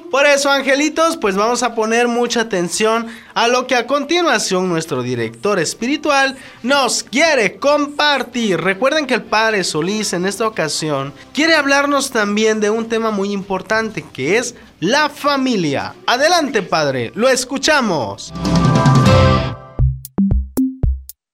Por 0.10 0.26
eso, 0.26 0.50
angelitos, 0.50 1.18
pues 1.18 1.36
vamos 1.36 1.64
a 1.64 1.76
poner 1.76 2.08
mucha 2.08 2.42
atención 2.42 3.08
a 3.34 3.50
lo 3.50 3.68
que 3.68 3.76
a 3.76 3.86
continuación 3.86 4.70
nuestro 4.70 5.04
director 5.04 5.60
espiritual 5.60 6.38
nos 6.64 7.04
quiere 7.04 7.58
compartir. 7.58 8.62
Recuerden 8.62 9.06
que 9.06 9.16
el 9.16 9.24
Padre 9.24 9.66
Solís 9.66 10.14
en 10.14 10.26
esta 10.26 10.48
ocasión 10.48 11.14
quiere 11.34 11.56
hablarnos 11.56 12.12
también 12.12 12.62
de 12.62 12.70
un 12.70 12.88
tema 12.88 13.12
muy 13.12 13.34
importante 13.34 14.06
que 14.14 14.38
es 14.38 14.56
la 14.80 15.10
familia. 15.10 15.94
Adelante, 16.06 16.62
Padre, 16.62 17.12
lo 17.14 17.28
escuchamos. 17.28 18.32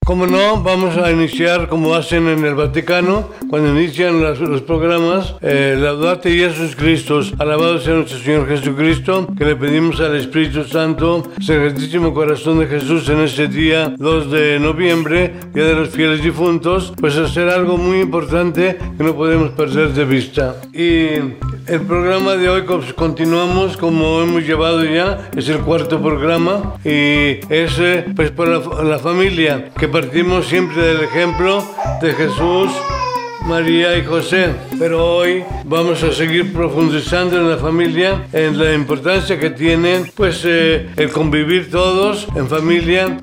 Como 0.04 0.26
no, 0.26 0.62
vamos 0.62 0.98
a 0.98 1.10
iniciar 1.10 1.66
como 1.66 1.94
hacen 1.94 2.28
en 2.28 2.44
el 2.44 2.54
Vaticano, 2.54 3.30
cuando 3.48 3.70
inician 3.70 4.22
las- 4.22 4.38
los 4.38 4.60
programas, 4.60 5.34
eh, 5.40 5.76
Laudate 5.80 6.30
Jesús 6.36 6.76
Cristo, 6.76 7.20
alabado 7.38 7.78
sea 7.80 7.94
nuestro 7.94 8.18
Señor 8.18 8.46
Jesucristo, 8.46 9.26
que 9.38 9.46
le 9.46 9.56
pedimos 9.56 10.00
al 10.00 10.14
Espíritu 10.16 10.64
Santo, 10.64 11.22
Santísimo 11.40 12.12
Corazón 12.12 12.58
de 12.58 12.66
Jesús, 12.66 13.08
en 13.08 13.20
este 13.20 13.48
día 13.48 13.94
2 13.96 14.30
de 14.30 14.58
noviembre, 14.60 15.32
Día 15.54 15.64
de 15.64 15.74
los 15.74 15.88
Fieles 15.88 16.22
Difuntos, 16.22 16.92
pues 17.00 17.16
hacer 17.16 17.48
algo 17.48 17.78
muy 17.78 18.00
importante 18.00 18.76
que 18.98 19.04
no 19.04 19.14
podemos 19.14 19.50
perder 19.52 19.94
de 19.94 20.04
vista. 20.04 20.56
Y 20.74 21.06
el 21.66 21.80
programa 21.88 22.36
de 22.36 22.50
hoy 22.50 22.62
pues, 22.62 22.92
continuamos 22.92 23.78
como 23.78 24.20
hemos 24.20 24.42
llevado 24.46 24.84
ya, 24.84 25.30
es 25.34 25.48
el 25.48 25.60
cuarto 25.60 25.98
programa 26.02 26.74
y 26.84 27.38
es 27.48 27.80
pues 28.14 28.30
por 28.32 28.48
la, 28.48 28.84
la 28.84 28.98
familia, 28.98 29.70
que 29.78 29.93
partimos 29.94 30.48
siempre 30.48 30.82
del 30.82 31.04
ejemplo 31.04 31.64
de 32.00 32.12
Jesús, 32.14 32.68
María 33.44 33.96
y 33.96 34.04
José. 34.04 34.54
Pero 34.78 35.04
hoy 35.04 35.44
vamos 35.64 36.02
a 36.02 36.12
seguir 36.12 36.52
profundizando 36.52 37.36
en 37.36 37.48
la 37.48 37.56
familia, 37.56 38.26
en 38.32 38.58
la 38.58 38.74
importancia 38.74 39.38
que 39.38 39.50
tiene 39.50 40.10
pues 40.14 40.42
eh, 40.44 40.90
el 40.96 41.10
convivir 41.10 41.70
todos 41.70 42.26
en 42.34 42.48
familia, 42.48 43.18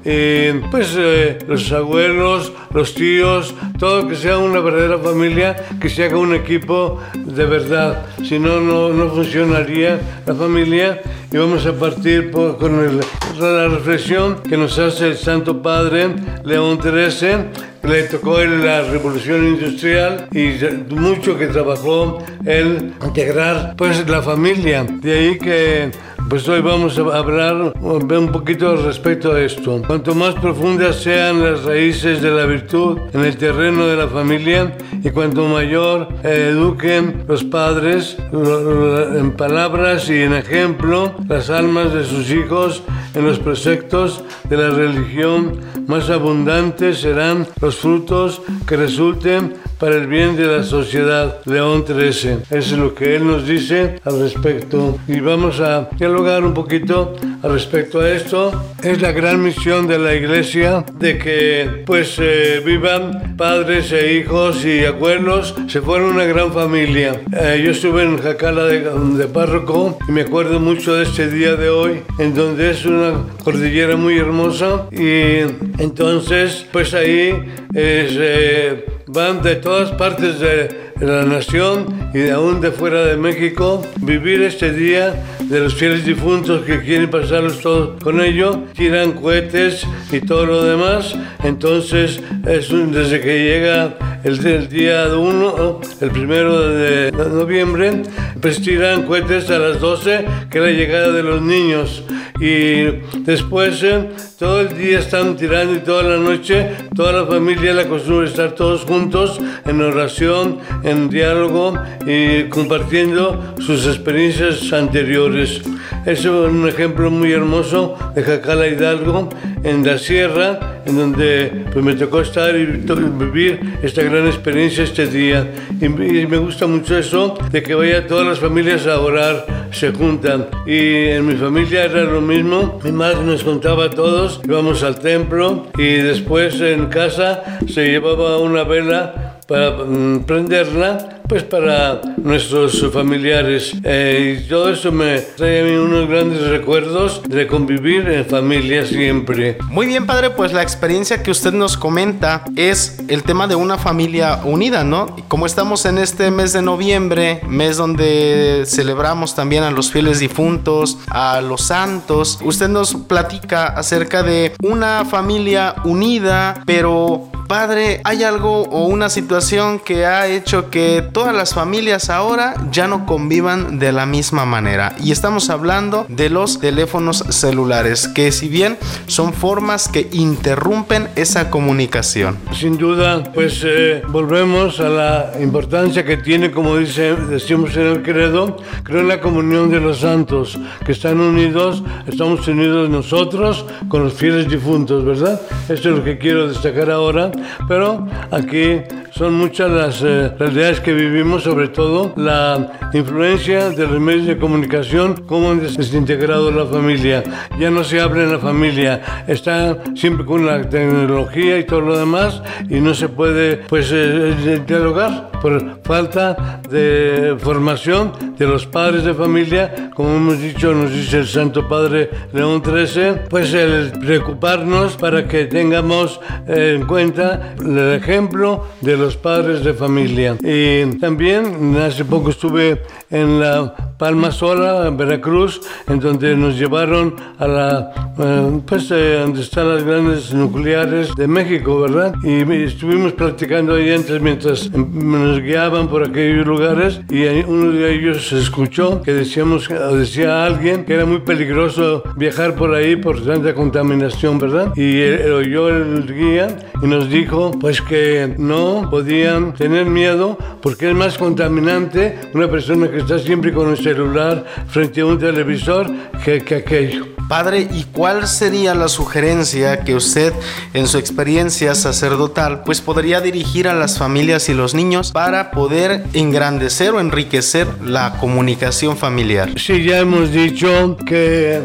pues 0.69 0.95
eh, 0.97 1.39
los 1.47 1.71
abuelos, 1.71 2.51
los 2.73 2.93
tíos, 2.93 3.53
todo 3.79 4.07
que 4.07 4.15
sea 4.15 4.37
una 4.37 4.59
verdadera 4.59 4.99
familia, 4.99 5.55
que 5.79 5.89
se 5.89 6.05
haga 6.05 6.17
un 6.17 6.33
equipo 6.33 6.99
de 7.15 7.45
verdad. 7.45 8.05
Si 8.23 8.39
no, 8.39 8.59
no, 8.59 8.89
no 8.89 9.09
funcionaría 9.09 9.99
la 10.25 10.35
familia. 10.35 11.01
Y 11.33 11.37
vamos 11.37 11.65
a 11.65 11.71
partir 11.71 12.29
con 12.29 12.99
la 13.39 13.67
reflexión 13.69 14.41
que 14.43 14.57
nos 14.57 14.77
hace 14.77 15.07
el 15.07 15.17
Santo 15.17 15.61
Padre 15.61 16.13
León 16.43 16.79
XIII 16.81 17.70
le 17.83 18.03
tocó 18.03 18.39
él 18.39 18.63
la 18.63 18.81
revolución 18.83 19.45
industrial 19.45 20.27
y 20.31 20.53
mucho 20.93 21.37
que 21.37 21.47
trabajó 21.47 22.23
el 22.45 22.93
integrar 23.03 23.75
pues 23.75 24.07
la 24.07 24.21
familia. 24.21 24.83
De 24.83 25.13
ahí 25.13 25.37
que 25.37 25.91
pues 26.29 26.47
hoy 26.47 26.61
vamos 26.61 26.97
a 26.97 27.17
hablar 27.17 27.73
un 27.81 28.31
poquito 28.31 28.75
respecto 28.75 29.33
a 29.33 29.41
esto. 29.41 29.81
Cuanto 29.85 30.15
más 30.15 30.35
profundas 30.35 30.97
sean 30.97 31.43
las 31.43 31.63
raíces 31.63 32.21
de 32.21 32.31
la 32.31 32.45
virtud 32.45 32.99
en 33.13 33.21
el 33.21 33.37
terreno 33.37 33.87
de 33.87 33.97
la 33.97 34.07
familia 34.07 34.75
y 35.03 35.09
cuanto 35.09 35.47
mayor 35.47 36.07
eh, 36.23 36.49
eduquen 36.51 37.23
los 37.27 37.43
padres 37.43 38.17
en 38.31 39.31
palabras 39.31 40.09
y 40.09 40.21
en 40.21 40.33
ejemplo 40.33 41.13
las 41.27 41.49
almas 41.49 41.93
de 41.93 42.03
sus 42.03 42.29
hijos 42.31 42.83
en 43.13 43.25
los 43.25 43.39
preceptos 43.39 44.23
de 44.49 44.57
la 44.57 44.69
religión, 44.69 45.59
más 45.87 46.09
abundantes 46.09 46.99
serán 46.99 47.45
los 47.59 47.75
frutos 47.75 48.41
que 48.65 48.77
resulten 48.77 49.55
para 49.79 49.95
el 49.95 50.07
bien 50.07 50.37
de 50.37 50.45
la 50.45 50.63
sociedad. 50.63 51.39
León 51.45 51.83
13. 51.83 52.43
Eso 52.49 52.49
es 52.51 52.71
lo 52.71 52.93
que 52.93 53.15
él 53.15 53.25
nos 53.25 53.47
dice 53.47 53.99
al 54.05 54.19
respecto. 54.19 54.99
Y 55.07 55.19
vamos 55.19 55.59
a 55.59 55.89
dialogar 56.11 56.43
un 56.43 56.53
poquito 56.53 57.13
al 57.41 57.53
respecto 57.53 58.01
a 58.01 58.09
esto. 58.09 58.51
Es 58.83 59.01
la 59.01 59.13
gran 59.13 59.41
misión 59.41 59.87
de 59.87 59.97
la 59.97 60.13
iglesia 60.13 60.83
de 60.99 61.17
que 61.17 61.83
pues 61.85 62.17
eh, 62.19 62.61
vivan 62.65 63.37
padres 63.37 63.93
e 63.93 64.15
hijos 64.15 64.65
y 64.65 64.83
abuelos, 64.83 65.55
se 65.67 65.81
fueron 65.81 66.15
una 66.15 66.25
gran 66.25 66.51
familia. 66.51 67.21
Eh, 67.31 67.61
yo 67.63 67.71
estuve 67.71 68.03
en 68.03 68.17
Jacala 68.17 68.65
de, 68.65 68.81
de 68.81 69.27
párroco 69.27 69.97
y 70.07 70.11
me 70.11 70.21
acuerdo 70.21 70.59
mucho 70.59 70.95
de 70.95 71.03
este 71.03 71.29
día 71.29 71.55
de 71.55 71.69
hoy, 71.69 72.01
en 72.19 72.35
donde 72.35 72.71
es 72.71 72.85
una 72.85 73.23
cordillera 73.43 73.95
muy 73.95 74.17
hermosa 74.17 74.87
y 74.91 75.39
entonces 75.81 76.65
pues 76.73 76.93
ahí 76.93 77.41
eh, 77.73 78.85
van 79.07 79.41
de 79.41 79.55
todas 79.55 79.91
partes 79.91 80.39
de 80.41 80.90
la 81.01 81.25
nación 81.25 82.09
y 82.13 82.19
de 82.19 82.31
aún 82.31 82.61
de 82.61 82.71
fuera 82.71 83.05
de 83.05 83.17
México 83.17 83.81
vivir 84.01 84.41
este 84.43 84.71
día 84.73 85.13
de 85.49 85.59
los 85.59 85.75
fieles 85.75 86.05
difuntos 86.05 86.63
que 86.63 86.81
quieren 86.81 87.09
pasarlos 87.09 87.59
todos 87.59 88.01
con 88.03 88.21
ello, 88.21 88.63
tiran 88.73 89.13
cohetes 89.13 89.85
y 90.11 90.19
todo 90.21 90.45
lo 90.45 90.63
demás. 90.63 91.15
Entonces, 91.43 92.21
es 92.47 92.69
un- 92.69 92.91
desde 92.91 93.19
que 93.19 93.43
llega 93.43 94.10
el, 94.23 94.45
el 94.45 94.69
día 94.69 95.07
1, 95.15 95.81
el 96.01 96.11
primero 96.11 96.69
de 96.69 97.11
noviembre, 97.11 98.03
pues 98.41 98.61
tiran 98.61 99.03
cohetes 99.03 99.49
a 99.49 99.59
las 99.59 99.79
12, 99.79 100.25
que 100.49 100.57
es 100.57 100.63
la 100.63 100.71
llegada 100.71 101.11
de 101.11 101.23
los 101.23 101.41
niños. 101.41 102.03
Y 102.39 103.01
después, 103.19 103.83
eh, 103.83 104.09
todo 104.39 104.61
el 104.61 104.75
día 104.75 104.97
están 104.97 105.35
tirando 105.37 105.75
y 105.75 105.79
toda 105.79 106.01
la 106.01 106.17
noche, 106.17 106.71
toda 106.95 107.11
la 107.11 107.27
familia 107.27 107.73
la 107.73 107.87
costumbre 107.87 108.27
estar 108.27 108.53
todos 108.53 108.81
juntos 108.85 109.39
en 109.65 109.79
oración, 109.81 110.57
en 110.81 111.09
diálogo 111.09 111.75
y 112.07 112.45
compartiendo 112.45 113.55
sus 113.59 113.85
experiencias 113.85 114.73
anteriores. 114.73 115.61
Eso 116.07 116.47
es 116.47 116.51
un 116.51 116.67
ejemplo 116.67 117.11
muy 117.11 117.31
hermoso 117.31 117.95
de 118.15 118.23
Jacala 118.23 118.67
Hidalgo, 118.67 119.29
en 119.63 119.85
la 119.85 119.99
sierra, 119.99 120.81
en 120.85 120.97
donde 120.97 121.65
pues, 121.71 121.85
me 121.85 121.93
tocó 121.93 122.21
estar 122.21 122.55
y 122.55 122.65
vivir 122.65 123.77
esta 123.83 124.01
gran 124.11 124.27
experiencia 124.27 124.83
este 124.83 125.07
día. 125.07 125.49
Y, 125.79 125.89
me 125.89 126.37
gusta 126.37 126.67
mucho 126.67 126.97
eso, 126.97 127.37
de 127.51 127.63
que 127.63 127.73
vaya 127.73 128.05
todas 128.05 128.27
las 128.27 128.39
familias 128.39 128.85
a 128.87 128.99
orar, 128.99 129.69
se 129.71 129.91
juntan. 129.91 130.47
Y 130.65 131.07
en 131.15 131.25
mi 131.25 131.35
familia 131.35 131.85
era 131.85 132.03
lo 132.03 132.21
mismo, 132.21 132.79
mi 132.83 132.91
madre 132.91 133.23
nos 133.23 133.43
contaba 133.43 133.85
a 133.85 133.89
todos 133.89 134.41
íbamos 134.43 134.83
al 134.83 134.99
templo 134.99 135.67
y 135.77 135.93
después 135.93 136.59
en 136.61 136.87
casa 136.87 137.59
se 137.67 137.85
llevaba 137.85 138.37
una 138.37 138.63
vela 138.63 139.30
para 139.51 139.71
mm, 139.71 140.23
prenderla 140.23 141.21
pues 141.31 141.43
para 141.43 142.01
nuestros 142.17 142.85
familiares. 142.91 143.71
Eh, 143.85 144.41
y 144.43 144.49
todo 144.49 144.69
eso 144.69 144.91
me 144.91 145.19
trae 145.19 145.61
a 145.61 145.63
mí 145.63 145.77
unos 145.77 146.09
grandes 146.09 146.41
recuerdos 146.41 147.21
de 147.23 147.47
convivir 147.47 148.05
en 148.09 148.25
familia 148.25 148.85
siempre. 148.85 149.57
Muy 149.69 149.87
bien, 149.87 150.05
padre, 150.05 150.31
pues 150.31 150.51
la 150.51 150.61
experiencia 150.61 151.23
que 151.23 151.31
usted 151.31 151.53
nos 151.53 151.77
comenta 151.77 152.43
es 152.57 152.99
el 153.07 153.23
tema 153.23 153.47
de 153.47 153.55
una 153.55 153.77
familia 153.77 154.41
unida, 154.43 154.83
¿no? 154.83 155.15
Como 155.29 155.45
estamos 155.45 155.85
en 155.85 155.99
este 155.99 156.31
mes 156.31 156.51
de 156.51 156.63
noviembre, 156.63 157.39
mes 157.47 157.77
donde 157.77 158.63
celebramos 158.65 159.33
también 159.33 159.63
a 159.63 159.71
los 159.71 159.89
fieles 159.89 160.19
difuntos, 160.19 160.97
a 161.07 161.39
los 161.39 161.61
santos, 161.61 162.39
usted 162.43 162.67
nos 162.67 162.93
platica 162.93 163.67
acerca 163.67 164.21
de 164.21 164.51
una 164.63 165.05
familia 165.05 165.75
unida, 165.85 166.61
pero 166.65 167.30
padre, 167.51 167.99
¿hay 168.05 168.23
algo 168.23 168.61
o 168.61 168.85
una 168.85 169.09
situación 169.09 169.77
que 169.79 170.05
ha 170.05 170.25
hecho 170.27 170.69
que 170.69 171.03
todas 171.11 171.35
las 171.35 171.53
familias 171.53 172.09
ahora 172.09 172.53
ya 172.71 172.87
no 172.87 173.05
convivan 173.05 173.77
de 173.77 173.91
la 173.91 174.05
misma 174.05 174.45
manera? 174.45 174.95
Y 175.03 175.11
estamos 175.11 175.49
hablando 175.49 176.05
de 176.07 176.29
los 176.29 176.61
teléfonos 176.61 177.25
celulares, 177.27 178.07
que 178.07 178.31
si 178.31 178.47
bien 178.47 178.77
son 179.07 179.33
formas 179.33 179.89
que 179.89 180.07
interrumpen 180.13 181.09
esa 181.17 181.49
comunicación. 181.49 182.37
Sin 182.53 182.77
duda, 182.77 183.21
pues 183.33 183.61
eh, 183.65 184.01
volvemos 184.07 184.79
a 184.79 184.87
la 184.87 185.31
importancia 185.41 186.05
que 186.05 186.15
tiene, 186.15 186.51
como 186.51 186.77
dice, 186.77 187.17
decimos 187.17 187.75
en 187.75 187.87
el 187.87 188.01
credo, 188.01 188.55
creo 188.83 189.01
en 189.01 189.09
la 189.09 189.19
comunión 189.19 189.69
de 189.69 189.81
los 189.81 189.99
santos, 189.99 190.57
que 190.85 190.93
están 190.93 191.19
unidos, 191.19 191.83
estamos 192.07 192.47
unidos 192.47 192.89
nosotros 192.89 193.65
con 193.89 194.05
los 194.05 194.13
fieles 194.13 194.47
difuntos, 194.47 195.03
¿verdad? 195.03 195.41
Esto 195.67 195.89
es 195.89 195.97
lo 195.97 196.03
que 196.05 196.17
quiero 196.17 196.47
destacar 196.47 196.89
ahora 196.89 197.29
pero 197.67 198.07
aquí 198.31 198.81
son 199.11 199.33
muchas 199.33 199.69
las 199.71 200.01
eh, 200.03 200.31
realidades 200.37 200.79
que 200.79 200.93
vivimos, 200.93 201.43
sobre 201.43 201.67
todo 201.67 202.13
la 202.15 202.91
influencia 202.93 203.69
de 203.69 203.87
los 203.87 203.99
medios 203.99 204.27
de 204.27 204.37
comunicación, 204.37 205.23
cómo 205.25 205.51
han 205.51 205.59
desintegrado 205.59 206.51
la 206.51 206.65
familia. 206.65 207.23
Ya 207.59 207.69
no 207.69 207.83
se 207.83 207.99
habla 207.99 208.23
en 208.23 208.31
la 208.31 208.39
familia, 208.39 209.23
está 209.27 209.77
siempre 209.95 210.25
con 210.25 210.45
la 210.45 210.61
tecnología 210.69 211.57
y 211.59 211.65
todo 211.65 211.81
lo 211.81 211.97
demás 211.97 212.41
y 212.69 212.79
no 212.79 212.93
se 212.93 213.09
puede 213.09 213.57
pues 213.57 213.91
eh, 213.93 214.61
dialogar 214.65 215.30
por 215.41 215.81
falta 215.83 216.61
de 216.69 217.35
formación 217.39 218.13
de 218.37 218.45
los 218.47 218.65
padres 218.65 219.03
de 219.03 219.13
familia, 219.13 219.91
como 219.95 220.15
hemos 220.15 220.39
dicho, 220.39 220.73
nos 220.73 220.91
dice 220.91 221.19
el 221.19 221.27
Santo 221.27 221.67
Padre 221.67 222.09
León 222.33 222.61
XIII, 222.63 223.27
pues 223.29 223.53
el 223.53 223.91
preocuparnos 223.99 224.95
para 224.97 225.27
que 225.27 225.45
tengamos 225.45 226.19
en 226.47 226.85
cuenta 226.85 227.55
el 227.59 227.93
ejemplo 227.93 228.65
de 228.81 228.97
los 228.97 229.17
padres 229.17 229.63
de 229.63 229.73
familia. 229.73 230.37
Y 230.41 230.97
también 230.97 231.75
hace 231.77 232.05
poco 232.05 232.29
estuve 232.29 232.81
en 233.11 233.39
la 233.39 233.73
Palma 233.97 234.31
Sola, 234.31 234.87
en 234.87 234.97
Veracruz, 234.97 235.61
en 235.87 235.99
donde 235.99 236.35
nos 236.35 236.57
llevaron 236.57 237.15
a 237.37 237.47
la, 237.47 238.13
eh, 238.17 238.59
pues, 238.65 238.89
eh, 238.89 239.19
donde 239.21 239.41
están 239.41 239.69
las 239.69 239.83
grandes 239.83 240.33
nucleares 240.33 241.13
de 241.15 241.27
México, 241.27 241.81
¿verdad? 241.81 242.15
Y 242.23 242.41
estuvimos 242.63 243.13
practicando 243.13 243.75
ahí 243.75 243.91
antes 243.91 244.19
mientras 244.19 244.71
nos 244.71 245.39
guiaban 245.41 245.87
por 245.87 246.07
aquellos 246.07 246.47
lugares 246.47 247.01
y 247.09 247.25
uno 247.43 247.71
de 247.71 247.93
ellos 247.93 248.31
escuchó 248.33 249.01
que 249.01 249.13
decíamos, 249.13 249.69
decía 249.69 250.45
alguien 250.45 250.85
que 250.85 250.95
era 250.95 251.05
muy 251.05 251.19
peligroso 251.19 252.03
viajar 252.15 252.55
por 252.55 252.73
ahí 252.73 252.95
por 252.95 253.21
tanta 253.23 253.53
contaminación, 253.53 254.39
¿verdad? 254.39 254.75
Y 254.75 255.01
oyó 255.29 255.69
el 255.69 256.11
guía 256.11 256.47
y 256.81 256.87
nos 256.87 257.09
dijo, 257.09 257.51
pues 257.59 257.81
que 257.81 258.33
no 258.37 258.87
podían 258.89 259.53
tener 259.53 259.85
miedo 259.85 260.37
porque 260.61 260.89
es 260.89 260.95
más 260.95 261.17
contaminante 261.17 262.17
una 262.33 262.49
persona 262.49 262.89
que 262.89 263.00
está 263.01 263.19
siempre 263.19 263.53
con 263.53 263.67
un 263.67 263.77
celular 263.77 264.45
frente 264.67 265.01
a 265.01 265.05
un 265.05 265.19
televisor 265.19 265.89
que, 266.23 266.41
que 266.43 266.55
aquello. 266.55 267.07
Padre, 267.27 267.67
¿y 267.71 267.85
cuál 267.85 268.27
sería 268.27 268.75
la 268.75 268.89
sugerencia 268.89 269.85
que 269.85 269.95
usted 269.95 270.33
en 270.73 270.85
su 270.85 270.97
experiencia 270.97 271.75
sacerdotal 271.75 272.63
pues 272.63 272.81
podría 272.81 273.21
dirigir 273.21 273.69
a 273.69 273.73
las 273.73 273.97
familias 273.97 274.49
y 274.49 274.53
los 274.53 274.73
niños 274.73 275.13
para 275.13 275.51
poder 275.51 276.03
engrandecer 276.11 276.91
o 276.91 276.99
enriquecer 276.99 277.67
la 277.81 278.17
comunicación 278.19 278.97
familiar? 278.97 279.57
Sí, 279.57 279.83
ya 279.83 279.99
hemos 279.99 280.31
dicho 280.31 280.97
que 281.07 281.61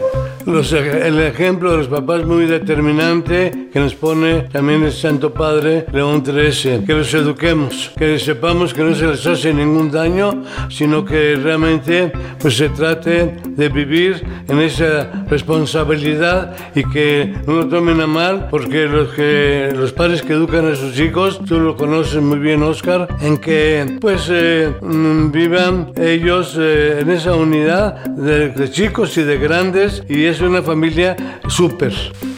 los, 0.47 0.73
el 0.73 1.21
ejemplo 1.21 1.73
de 1.73 1.79
los 1.79 1.89
papás 1.89 2.25
muy 2.25 2.47
determinante 2.47 3.69
que 3.73 3.81
nos 3.81 3.95
pone 3.95 4.43
también 4.53 4.85
el 4.85 4.93
Santo 4.93 5.35
Padre 5.35 5.87
León 5.93 6.25
XIII, 6.25 6.85
que 6.85 6.95
los 6.95 7.13
eduquemos, 7.13 7.93
que 7.97 8.19
sepamos 8.19 8.73
que 8.73 8.83
no 8.83 8.95
se 8.95 9.07
les 9.07 9.27
hace 9.27 9.53
ningún 9.53 9.91
daño, 9.91 10.45
sino 10.71 11.05
que 11.05 11.37
realmente 11.37 12.13
pues 12.41 12.57
se 12.57 12.69
trate 12.71 13.37
de 13.45 13.69
vivir 13.69 14.25
en 14.49 14.61
esa 14.61 15.25
responsabilidad 15.29 16.57
y 16.75 16.85
que 16.85 17.35
no 17.47 17.55
lo 17.55 17.69
tomen 17.69 18.01
a 18.01 18.07
mal, 18.07 18.49
porque 18.51 18.87
los, 18.87 19.09
que, 19.11 19.73
los 19.77 19.93
padres 19.93 20.23
que 20.23 20.33
educan 20.33 20.67
a 20.67 20.77
sus 20.77 20.99
hijos, 21.01 21.41
tú 21.45 21.59
lo 21.59 21.77
conoces 21.77 22.23
muy 22.23 22.39
bien 22.39 22.63
Oscar, 22.63 23.09
en 23.21 23.39
que 23.39 23.99
pues 24.01 24.29
eh, 24.31 24.73
mm, 24.81 25.31
vivan 25.33 25.93
ellos 25.97 26.57
eh, 26.59 27.01
en 27.01 27.11
esa 27.11 27.35
unidad 27.35 28.05
de, 28.05 28.51
de 28.51 28.71
chicos 28.71 29.17
y 29.19 29.23
de 29.23 29.39
grandes 29.39 30.05
y 30.09 30.25
es 30.25 30.36
una 30.45 30.63
familia 30.63 31.17
súper. 31.49 31.95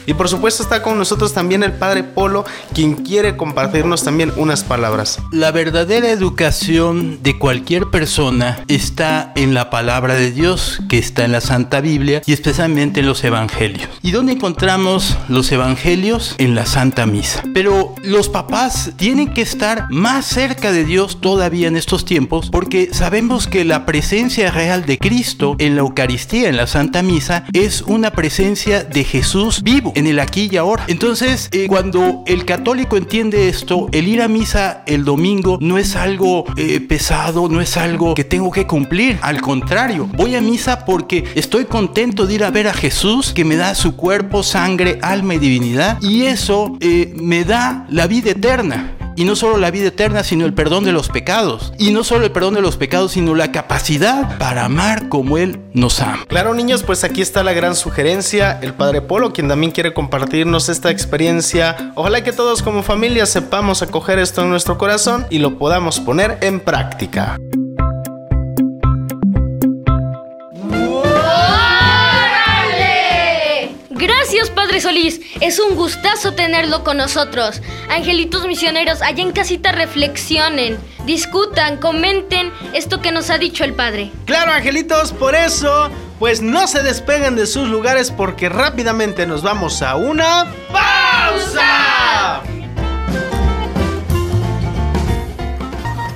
Y 0.08 0.14
por 0.14 0.30
supuesto 0.30 0.62
está 0.62 0.82
con 0.82 0.96
nosotros 0.96 1.34
también 1.34 1.62
el 1.62 1.74
Padre 1.74 2.02
Polo, 2.02 2.46
quien 2.72 2.94
quiere 2.94 3.36
compartirnos 3.36 4.04
también 4.04 4.32
unas 4.36 4.64
palabras. 4.64 5.18
La 5.32 5.50
verdadera 5.50 6.08
educación 6.08 7.22
de 7.22 7.38
cualquier 7.38 7.90
persona 7.90 8.64
está 8.68 9.32
en 9.36 9.52
la 9.52 9.68
palabra 9.68 10.14
de 10.14 10.32
Dios, 10.32 10.80
que 10.88 10.96
está 10.96 11.26
en 11.26 11.32
la 11.32 11.42
Santa 11.42 11.82
Biblia 11.82 12.22
y 12.24 12.32
especialmente 12.32 13.00
en 13.00 13.06
los 13.06 13.22
Evangelios. 13.22 13.90
¿Y 14.00 14.12
dónde 14.12 14.32
encontramos 14.32 15.14
los 15.28 15.52
Evangelios? 15.52 16.36
En 16.38 16.54
la 16.54 16.64
Santa 16.64 17.04
Misa. 17.04 17.42
Pero 17.52 17.94
los 18.02 18.30
papás 18.30 18.92
tienen 18.96 19.34
que 19.34 19.42
estar 19.42 19.88
más 19.90 20.24
cerca 20.24 20.72
de 20.72 20.86
Dios 20.86 21.20
todavía 21.20 21.68
en 21.68 21.76
estos 21.76 22.06
tiempos 22.06 22.48
porque 22.48 22.88
sabemos 22.94 23.46
que 23.46 23.62
la 23.66 23.84
presencia 23.84 24.50
real 24.50 24.86
de 24.86 24.96
Cristo 24.96 25.54
en 25.58 25.74
la 25.74 25.82
Eucaristía, 25.82 26.48
en 26.48 26.56
la 26.56 26.66
Santa 26.66 27.02
Misa, 27.02 27.44
es 27.52 27.82
una 27.82 28.12
presencia 28.12 28.84
de 28.84 29.04
Jesús 29.04 29.62
vivo 29.62 29.92
en 29.98 30.06
el 30.06 30.20
aquí 30.20 30.48
y 30.50 30.56
ahora. 30.56 30.84
Entonces, 30.86 31.48
eh, 31.52 31.66
cuando 31.66 32.22
el 32.26 32.44
católico 32.44 32.96
entiende 32.96 33.48
esto, 33.48 33.88
el 33.92 34.06
ir 34.08 34.22
a 34.22 34.28
misa 34.28 34.82
el 34.86 35.04
domingo 35.04 35.58
no 35.60 35.76
es 35.76 35.96
algo 35.96 36.44
eh, 36.56 36.80
pesado, 36.80 37.48
no 37.48 37.60
es 37.60 37.76
algo 37.76 38.14
que 38.14 38.24
tengo 38.24 38.50
que 38.50 38.66
cumplir. 38.66 39.18
Al 39.22 39.40
contrario, 39.40 40.08
voy 40.16 40.36
a 40.36 40.40
misa 40.40 40.84
porque 40.84 41.24
estoy 41.34 41.64
contento 41.64 42.26
de 42.26 42.34
ir 42.34 42.44
a 42.44 42.50
ver 42.50 42.68
a 42.68 42.74
Jesús 42.74 43.32
que 43.32 43.44
me 43.44 43.56
da 43.56 43.74
su 43.74 43.96
cuerpo, 43.96 44.42
sangre, 44.42 44.98
alma 45.02 45.34
y 45.34 45.38
divinidad. 45.38 46.00
Y 46.00 46.22
eso 46.22 46.76
eh, 46.80 47.12
me 47.16 47.44
da 47.44 47.86
la 47.90 48.06
vida 48.06 48.30
eterna. 48.30 48.94
Y 49.18 49.24
no 49.24 49.34
solo 49.34 49.56
la 49.56 49.72
vida 49.72 49.88
eterna, 49.88 50.22
sino 50.22 50.46
el 50.46 50.54
perdón 50.54 50.84
de 50.84 50.92
los 50.92 51.08
pecados. 51.08 51.72
Y 51.76 51.90
no 51.90 52.04
solo 52.04 52.24
el 52.24 52.30
perdón 52.30 52.54
de 52.54 52.60
los 52.60 52.76
pecados, 52.76 53.10
sino 53.10 53.34
la 53.34 53.50
capacidad 53.50 54.38
para 54.38 54.66
amar 54.66 55.08
como 55.08 55.38
Él 55.38 55.58
nos 55.72 55.98
ama. 55.98 56.24
Claro, 56.28 56.54
niños, 56.54 56.84
pues 56.84 57.02
aquí 57.02 57.20
está 57.20 57.42
la 57.42 57.52
gran 57.52 57.74
sugerencia. 57.74 58.60
El 58.62 58.74
Padre 58.74 59.00
Polo, 59.02 59.32
quien 59.32 59.48
también 59.48 59.72
quiere 59.72 59.92
compartirnos 59.92 60.68
esta 60.68 60.92
experiencia. 60.92 61.90
Ojalá 61.96 62.22
que 62.22 62.30
todos 62.30 62.62
como 62.62 62.84
familia 62.84 63.26
sepamos 63.26 63.82
acoger 63.82 64.20
esto 64.20 64.42
en 64.42 64.50
nuestro 64.50 64.78
corazón 64.78 65.26
y 65.30 65.40
lo 65.40 65.58
podamos 65.58 65.98
poner 65.98 66.38
en 66.40 66.60
práctica. 66.60 67.38
Solís. 74.80 75.20
Es 75.40 75.58
un 75.58 75.76
gustazo 75.76 76.34
tenerlo 76.34 76.84
con 76.84 76.96
nosotros. 76.96 77.60
Angelitos 77.90 78.46
misioneros, 78.46 79.02
allá 79.02 79.22
en 79.22 79.32
casita 79.32 79.72
reflexionen, 79.72 80.78
discutan, 81.06 81.78
comenten 81.78 82.52
esto 82.74 83.00
que 83.00 83.12
nos 83.12 83.30
ha 83.30 83.38
dicho 83.38 83.64
el 83.64 83.74
Padre. 83.74 84.10
Claro, 84.26 84.52
angelitos, 84.52 85.12
por 85.12 85.34
eso, 85.34 85.90
pues 86.18 86.42
no 86.42 86.66
se 86.66 86.82
despeguen 86.82 87.36
de 87.36 87.46
sus 87.46 87.68
lugares 87.68 88.10
porque 88.10 88.48
rápidamente 88.48 89.26
nos 89.26 89.42
vamos 89.42 89.82
a 89.82 89.96
una 89.96 90.46
pausa. 90.72 92.42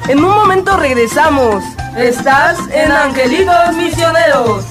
En 0.08 0.18
un 0.18 0.30
momento 0.30 0.76
regresamos. 0.76 1.62
Estás 1.96 2.58
en 2.72 2.90
Angelitos 2.90 3.74
Misioneros. 3.76 4.64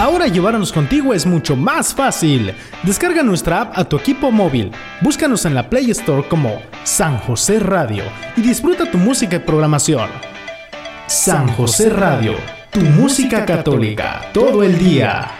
Ahora 0.00 0.28
llevarnos 0.28 0.72
contigo 0.72 1.12
es 1.12 1.26
mucho 1.26 1.56
más 1.56 1.92
fácil. 1.92 2.54
Descarga 2.84 3.22
nuestra 3.22 3.60
app 3.60 3.78
a 3.78 3.84
tu 3.84 3.98
equipo 3.98 4.30
móvil. 4.30 4.72
Búscanos 5.02 5.44
en 5.44 5.54
la 5.54 5.68
Play 5.68 5.90
Store 5.90 6.26
como 6.26 6.58
San 6.84 7.18
José 7.18 7.60
Radio 7.60 8.04
y 8.34 8.40
disfruta 8.40 8.90
tu 8.90 8.96
música 8.96 9.36
y 9.36 9.40
programación. 9.40 10.08
San 11.06 11.48
José 11.48 11.90
Radio, 11.90 12.32
tu 12.70 12.80
música 12.80 13.44
católica, 13.44 14.22
todo 14.32 14.62
el 14.62 14.78
día. 14.78 15.32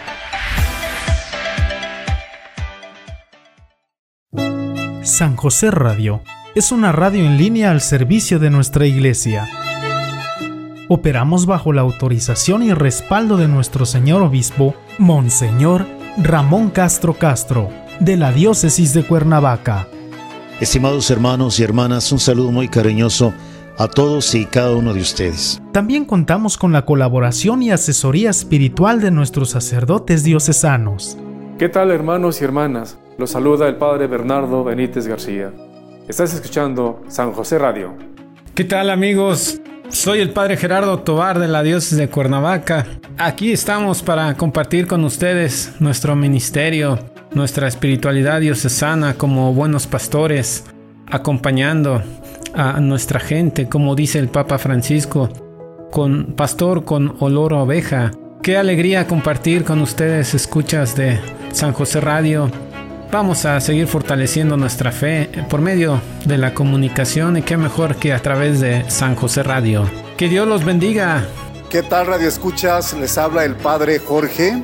San 5.02 5.36
José 5.36 5.70
Radio 5.70 6.20
es 6.54 6.70
una 6.70 6.92
radio 6.92 7.24
en 7.24 7.38
línea 7.38 7.70
al 7.70 7.80
servicio 7.80 8.38
de 8.38 8.50
nuestra 8.50 8.84
iglesia. 8.84 9.48
Operamos 10.92 11.46
bajo 11.46 11.72
la 11.72 11.82
autorización 11.82 12.64
y 12.64 12.74
respaldo 12.74 13.36
de 13.36 13.46
nuestro 13.46 13.86
señor 13.86 14.22
obispo, 14.22 14.74
Monseñor 14.98 15.86
Ramón 16.20 16.68
Castro 16.70 17.14
Castro, 17.14 17.68
de 18.00 18.16
la 18.16 18.32
diócesis 18.32 18.92
de 18.92 19.04
Cuernavaca. 19.04 19.86
Estimados 20.60 21.08
hermanos 21.12 21.60
y 21.60 21.62
hermanas, 21.62 22.10
un 22.10 22.18
saludo 22.18 22.50
muy 22.50 22.66
cariñoso 22.66 23.32
a 23.78 23.86
todos 23.86 24.34
y 24.34 24.46
cada 24.46 24.74
uno 24.74 24.92
de 24.92 25.00
ustedes. 25.00 25.62
También 25.70 26.04
contamos 26.04 26.58
con 26.58 26.72
la 26.72 26.84
colaboración 26.84 27.62
y 27.62 27.70
asesoría 27.70 28.30
espiritual 28.30 29.00
de 29.00 29.12
nuestros 29.12 29.50
sacerdotes 29.50 30.24
diocesanos. 30.24 31.16
¿Qué 31.56 31.68
tal 31.68 31.92
hermanos 31.92 32.40
y 32.40 32.44
hermanas? 32.44 32.98
Los 33.16 33.30
saluda 33.30 33.68
el 33.68 33.76
Padre 33.76 34.08
Bernardo 34.08 34.64
Benítez 34.64 35.06
García. 35.06 35.52
Estás 36.08 36.34
escuchando 36.34 37.00
San 37.06 37.30
José 37.30 37.60
Radio. 37.60 37.94
¿Qué 38.56 38.64
tal 38.64 38.90
amigos? 38.90 39.60
Soy 39.90 40.20
el 40.20 40.30
Padre 40.30 40.56
Gerardo 40.56 41.00
Tobar 41.00 41.38
de 41.40 41.48
la 41.48 41.62
Diócesis 41.62 41.98
de 41.98 42.08
Cuernavaca. 42.08 42.86
Aquí 43.18 43.52
estamos 43.52 44.02
para 44.02 44.34
compartir 44.36 44.86
con 44.86 45.04
ustedes 45.04 45.72
nuestro 45.80 46.14
ministerio, 46.14 46.98
nuestra 47.32 47.66
espiritualidad 47.66 48.40
diocesana 48.40 49.14
como 49.14 49.52
buenos 49.52 49.88
pastores, 49.88 50.64
acompañando 51.06 52.02
a 52.54 52.80
nuestra 52.80 53.18
gente, 53.18 53.68
como 53.68 53.96
dice 53.96 54.20
el 54.20 54.28
Papa 54.28 54.58
Francisco, 54.58 55.28
con 55.90 56.34
pastor 56.34 56.84
con 56.84 57.16
olor 57.18 57.52
a 57.52 57.62
oveja. 57.62 58.12
Qué 58.42 58.56
alegría 58.56 59.08
compartir 59.08 59.64
con 59.64 59.80
ustedes 59.80 60.34
escuchas 60.34 60.96
de 60.96 61.18
San 61.52 61.72
José 61.72 62.00
Radio. 62.00 62.50
Vamos 63.12 63.44
a 63.44 63.60
seguir 63.60 63.88
fortaleciendo 63.88 64.56
nuestra 64.56 64.92
fe 64.92 65.28
por 65.48 65.60
medio 65.60 66.00
de 66.26 66.38
la 66.38 66.54
comunicación 66.54 67.36
y 67.36 67.42
qué 67.42 67.56
mejor 67.56 67.96
que 67.96 68.12
a 68.12 68.22
través 68.22 68.60
de 68.60 68.88
San 68.88 69.16
José 69.16 69.42
Radio. 69.42 69.90
Que 70.16 70.28
Dios 70.28 70.46
los 70.46 70.64
bendiga. 70.64 71.26
¿Qué 71.70 71.82
tal 71.82 72.06
Radio 72.06 72.28
Escuchas? 72.28 72.92
Les 72.94 73.18
habla 73.18 73.44
el 73.44 73.56
Padre 73.56 73.98
Jorge 73.98 74.62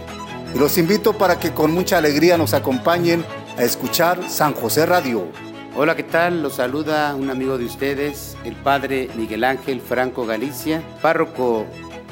y 0.54 0.58
los 0.58 0.78
invito 0.78 1.14
para 1.14 1.40
que 1.40 1.50
con 1.50 1.72
mucha 1.72 1.98
alegría 1.98 2.38
nos 2.38 2.54
acompañen 2.54 3.24
a 3.58 3.64
escuchar 3.64 4.30
San 4.30 4.54
José 4.54 4.86
Radio. 4.86 5.26
Hola, 5.74 5.96
¿qué 5.96 6.04
tal? 6.04 6.40
Los 6.40 6.54
saluda 6.54 7.16
un 7.16 7.30
amigo 7.30 7.58
de 7.58 7.64
ustedes, 7.64 8.36
el 8.44 8.54
Padre 8.54 9.08
Miguel 9.16 9.42
Ángel 9.42 9.80
Franco 9.80 10.24
Galicia, 10.24 10.82
párroco 11.02 11.66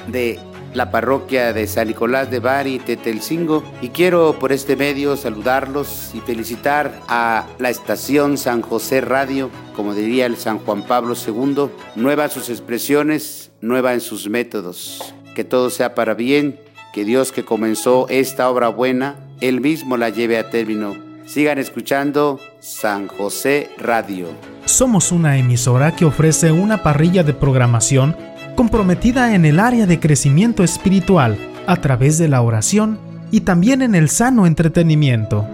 de 0.09 0.41
la 0.75 0.91
parroquia 0.91 1.53
de 1.53 1.67
San 1.67 1.89
Nicolás 1.89 2.31
de 2.31 2.41
Bari, 2.41 2.81
Tetelcingo, 2.81 3.63
y 3.81 3.89
quiero 3.89 4.39
por 4.39 4.53
este 4.53 4.77
medio 4.77 5.17
saludarlos 5.17 6.11
y 6.15 6.21
felicitar 6.21 7.01
a 7.09 7.47
la 7.59 7.71
estación 7.71 8.37
San 8.37 8.61
José 8.61 9.01
Radio, 9.01 9.51
como 9.75 9.95
diría 9.95 10.27
el 10.27 10.37
San 10.37 10.59
Juan 10.59 10.83
Pablo 10.83 11.15
II, 11.15 11.71
nueva 11.95 12.25
en 12.25 12.31
sus 12.31 12.51
expresiones, 12.51 13.53
nueva 13.61 13.95
en 13.95 14.01
sus 14.01 14.29
métodos. 14.29 15.15
Que 15.35 15.45
todo 15.45 15.71
sea 15.71 15.95
para 15.95 16.15
bien, 16.15 16.61
que 16.93 17.05
Dios 17.05 17.33
que 17.33 17.45
comenzó 17.45 18.07
esta 18.09 18.51
obra 18.51 18.69
buena, 18.69 19.17
Él 19.41 19.61
mismo 19.61 19.97
la 19.97 20.11
lleve 20.11 20.39
a 20.39 20.51
término. 20.51 20.95
Sigan 21.27 21.59
escuchando 21.59 22.39
San 22.61 23.09
José 23.09 23.71
Radio. 23.79 24.29
Somos 24.67 25.13
una 25.13 25.39
emisora 25.39 25.97
que 25.97 26.05
ofrece 26.05 26.53
una 26.53 26.83
parrilla 26.83 27.23
de 27.23 27.33
programación 27.33 28.17
comprometida 28.55 29.35
en 29.35 29.45
el 29.45 29.61
área 29.61 29.87
de 29.87 30.01
crecimiento 30.01 30.63
espiritual 30.63 31.37
a 31.67 31.77
través 31.77 32.19
de 32.19 32.29
la 32.29 32.43
oración 32.43 32.99
y 33.31 33.41
también 33.41 33.83
en 33.83 33.95
el 33.95 34.09
sano 34.09 34.47
entretenimiento. 34.47 35.47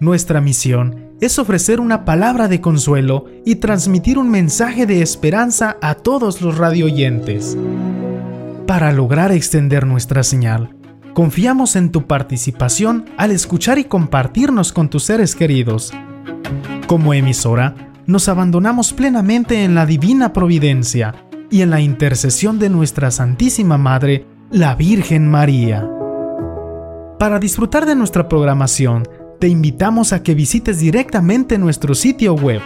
Nuestra 0.00 0.40
misión 0.40 1.06
es 1.20 1.38
ofrecer 1.38 1.80
una 1.80 2.04
palabra 2.04 2.48
de 2.48 2.60
consuelo 2.60 3.26
y 3.44 3.56
transmitir 3.56 4.18
un 4.18 4.30
mensaje 4.30 4.86
de 4.86 5.00
esperanza 5.00 5.76
a 5.80 5.94
todos 5.94 6.42
los 6.42 6.58
radioyentes. 6.58 7.56
Para 8.66 8.92
lograr 8.92 9.32
extender 9.32 9.86
nuestra 9.86 10.22
señal, 10.22 10.74
confiamos 11.14 11.76
en 11.76 11.90
tu 11.90 12.06
participación 12.06 13.06
al 13.16 13.30
escuchar 13.30 13.78
y 13.78 13.84
compartirnos 13.84 14.72
con 14.72 14.90
tus 14.90 15.04
seres 15.04 15.34
queridos. 15.34 15.92
Como 16.86 17.14
emisora, 17.14 17.74
nos 18.06 18.28
abandonamos 18.28 18.92
plenamente 18.92 19.64
en 19.64 19.74
la 19.74 19.86
divina 19.86 20.32
providencia 20.32 21.14
y 21.50 21.62
en 21.62 21.70
la 21.70 21.80
intercesión 21.80 22.58
de 22.58 22.68
nuestra 22.68 23.10
Santísima 23.10 23.78
Madre, 23.78 24.26
la 24.50 24.74
Virgen 24.74 25.26
María. 25.28 25.88
Para 27.18 27.38
disfrutar 27.38 27.86
de 27.86 27.96
nuestra 27.96 28.28
programación, 28.28 29.08
te 29.40 29.48
invitamos 29.48 30.12
a 30.12 30.22
que 30.22 30.34
visites 30.34 30.80
directamente 30.80 31.56
nuestro 31.58 31.94
sitio 31.94 32.34
web 32.34 32.60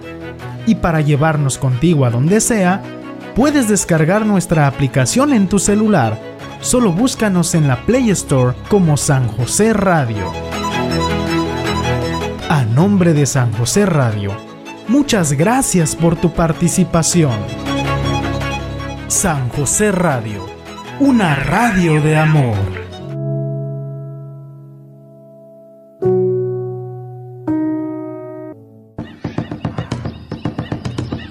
y 0.66 0.76
para 0.76 1.02
llevarnos 1.02 1.58
contigo 1.58 2.06
a 2.06 2.10
donde 2.10 2.40
sea, 2.42 2.82
puedes 3.36 3.68
descargar 3.68 4.26
nuestra 4.26 4.68
aplicación 4.68 5.34
en 5.34 5.48
tu 5.48 5.60
celular. 5.60 6.20
Solo 6.62 6.92
búscanos 6.92 7.54
en 7.56 7.68
la 7.68 7.86
Play 7.86 8.10
Store 8.10 8.56
como 8.70 8.98
San 8.98 9.28
José 9.28 9.74
Radio. 9.74 10.32
Nombre 12.76 13.14
de 13.14 13.26
San 13.26 13.54
José 13.54 13.86
Radio, 13.86 14.36
muchas 14.90 15.32
gracias 15.32 15.96
por 15.96 16.18
tu 16.18 16.34
participación. 16.34 17.32
San 19.08 19.48
José 19.48 19.94
Radio, 19.94 20.46
una 21.00 21.36
radio 21.36 22.02
de 22.02 22.18
amor. 22.18 22.58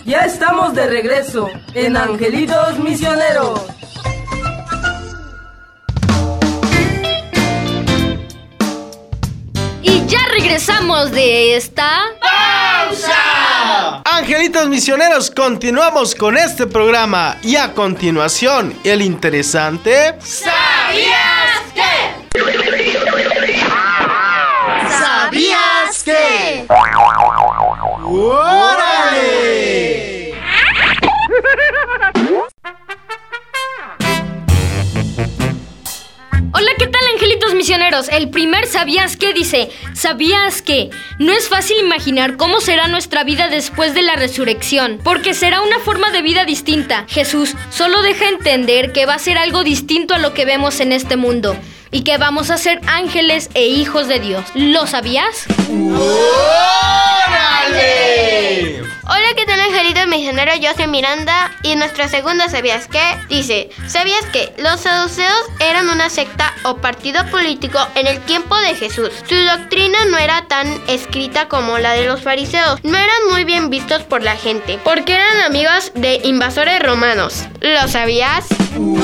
Ya 0.06 0.20
estamos 0.20 0.74
de 0.74 0.86
regreso 0.86 1.50
en 1.74 1.98
Angelitos 1.98 2.78
Misioneros. 2.78 3.73
Regresamos 10.66 11.10
de 11.12 11.56
esta 11.56 12.00
pausa. 12.20 14.02
Angelitos 14.04 14.68
misioneros, 14.68 15.30
continuamos 15.30 16.14
con 16.14 16.38
este 16.38 16.66
programa 16.66 17.36
y 17.42 17.56
a 17.56 17.74
continuación 17.74 18.74
el 18.84 19.02
interesante 19.02 20.14
¿Sabías 20.20 21.60
que? 21.74 21.82
¿Sabías 24.98 26.02
que? 26.02 26.66
¡Órale! 28.06 29.63
Angelitos 37.34 37.54
misioneros? 37.54 38.08
El 38.08 38.30
primer 38.30 38.66
¿sabías 38.66 39.16
qué? 39.16 39.32
dice, 39.32 39.70
¿sabías 39.94 40.62
que? 40.62 40.90
No 41.18 41.32
es 41.32 41.48
fácil 41.48 41.76
imaginar 41.80 42.36
cómo 42.36 42.60
será 42.60 42.86
nuestra 42.86 43.24
vida 43.24 43.48
después 43.48 43.94
de 43.94 44.02
la 44.02 44.14
resurrección, 44.14 45.00
porque 45.02 45.34
será 45.34 45.60
una 45.62 45.80
forma 45.80 46.10
de 46.10 46.22
vida 46.22 46.44
distinta. 46.44 47.06
Jesús 47.08 47.54
solo 47.70 48.02
deja 48.02 48.28
entender 48.28 48.92
que 48.92 49.06
va 49.06 49.14
a 49.14 49.18
ser 49.18 49.38
algo 49.38 49.64
distinto 49.64 50.14
a 50.14 50.18
lo 50.18 50.32
que 50.32 50.44
vemos 50.44 50.78
en 50.80 50.92
este 50.92 51.16
mundo 51.16 51.56
y 51.90 52.02
que 52.04 52.18
vamos 52.18 52.50
a 52.50 52.58
ser 52.58 52.80
ángeles 52.86 53.50
e 53.54 53.66
hijos 53.66 54.06
de 54.06 54.20
Dios. 54.20 54.44
¿Lo 54.54 54.86
sabías? 54.86 55.46
¡Órale! 55.68 56.04
Hola, 59.06 59.26
¿qué 59.36 59.44
tal 59.44 59.60
angelitos 59.84 60.08
misioneros? 60.08 60.60
Yo 60.60 60.72
soy 60.74 60.86
Miranda 60.86 61.52
y 61.62 61.76
nuestra 61.76 62.08
segunda 62.08 62.48
¿sabías 62.48 62.88
qué? 62.88 63.02
Dice, 63.28 63.68
¿sabías 63.86 64.24
que 64.32 64.50
los 64.56 64.80
saduceos 64.80 65.44
eran 65.60 65.90
una 65.90 66.08
secta 66.08 66.54
o 66.64 66.76
partido 66.76 67.26
político 67.26 67.78
en 67.94 68.06
el 68.06 68.18
tiempo 68.20 68.56
de 68.58 68.74
Jesús? 68.74 69.10
Su 69.28 69.34
doctrina 69.34 70.06
no 70.06 70.16
era 70.16 70.48
tan 70.48 70.66
escrita 70.88 71.48
como 71.48 71.76
la 71.78 71.92
de 71.92 72.06
los 72.06 72.22
fariseos, 72.22 72.82
no 72.82 72.96
eran 72.96 73.28
muy 73.30 73.44
bien 73.44 73.68
vistos 73.68 74.02
por 74.04 74.22
la 74.22 74.36
gente, 74.36 74.78
porque 74.84 75.14
eran 75.14 75.42
amigos 75.42 75.92
de 75.94 76.18
invasores 76.24 76.82
romanos. 76.82 77.44
¿Lo 77.60 77.86
sabías? 77.86 78.46
¡Órale! 78.78 79.02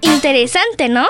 Interesante, 0.00 0.88
¿no? 0.88 1.06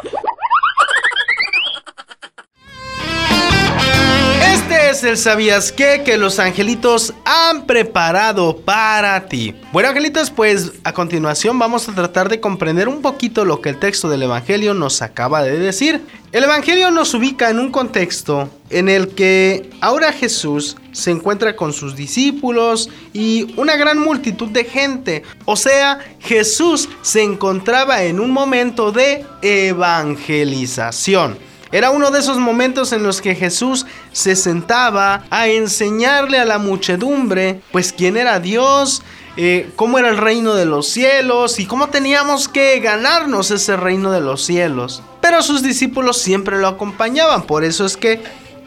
Este 4.53 4.91
es 4.91 5.05
el 5.05 5.17
sabías 5.17 5.71
qué 5.71 6.03
que 6.05 6.19
los 6.19 6.41
angelitos 6.41 7.15
han 7.25 7.67
preparado 7.67 8.57
para 8.57 9.27
ti. 9.27 9.55
Bueno, 9.73 9.91
angelitos, 9.91 10.33
pues 10.33 10.73
a 10.83 10.93
continuación 10.93 11.57
vamos 11.57 11.89
a 11.89 11.95
tratar 11.95 12.29
de 12.29 12.41
comprender 12.41 12.89
un 12.89 13.01
poquito 13.01 13.45
lo 13.45 13.61
que 13.61 13.69
el 13.69 13.79
texto 13.79 14.09
del 14.09 14.25
Evangelio 14.25 14.75
nos 14.75 15.03
acaba 15.03 15.45
de 15.45 15.57
decir. 15.57 16.05
El 16.33 16.43
Evangelio 16.43 16.91
nos 16.91 17.15
ubica 17.15 17.49
en 17.49 17.61
un 17.61 17.71
contexto 17.71 18.51
en 18.71 18.89
el 18.89 19.15
que 19.15 19.71
ahora 19.81 20.13
Jesús 20.13 20.77
se 20.91 21.13
encuentra 21.13 21.55
con 21.55 21.73
sus 21.73 21.95
discípulos 21.95 22.91
y 23.13 23.55
una 23.57 23.77
gran 23.77 24.01
multitud 24.01 24.49
de 24.49 24.65
gente. 24.65 25.23
O 25.45 25.55
sea, 25.55 26.01
Jesús 26.19 26.89
se 27.03 27.23
encontraba 27.23 28.03
en 28.03 28.19
un 28.19 28.33
momento 28.33 28.91
de 28.91 29.25
evangelización. 29.43 31.50
Era 31.72 31.90
uno 31.90 32.11
de 32.11 32.18
esos 32.18 32.38
momentos 32.38 32.92
en 32.92 33.04
los 33.04 33.20
que 33.20 33.37
Jesús 33.37 33.87
se 34.12 34.35
sentaba 34.35 35.24
a 35.30 35.46
enseñarle 35.46 36.38
a 36.38 36.44
la 36.44 36.59
muchedumbre, 36.59 37.61
pues 37.70 37.92
quién 37.92 38.16
era 38.16 38.40
Dios, 38.40 39.02
eh, 39.37 39.70
cómo 39.76 39.98
era 39.98 40.09
el 40.09 40.16
reino 40.16 40.54
de 40.54 40.64
los 40.64 40.88
cielos 40.88 41.61
y 41.61 41.66
cómo 41.66 41.88
teníamos 41.88 42.48
que 42.48 42.80
ganarnos 42.80 43.52
ese 43.52 43.76
reino 43.76 44.11
de 44.11 44.20
los 44.20 44.44
cielos. 44.44 45.02
Pero 45.20 45.42
sus 45.42 45.62
discípulos 45.62 46.20
siempre 46.20 46.59
lo 46.59 46.66
acompañaban, 46.66 47.42
por 47.42 47.62
eso 47.62 47.87
es 47.87 47.96
que 47.96 48.20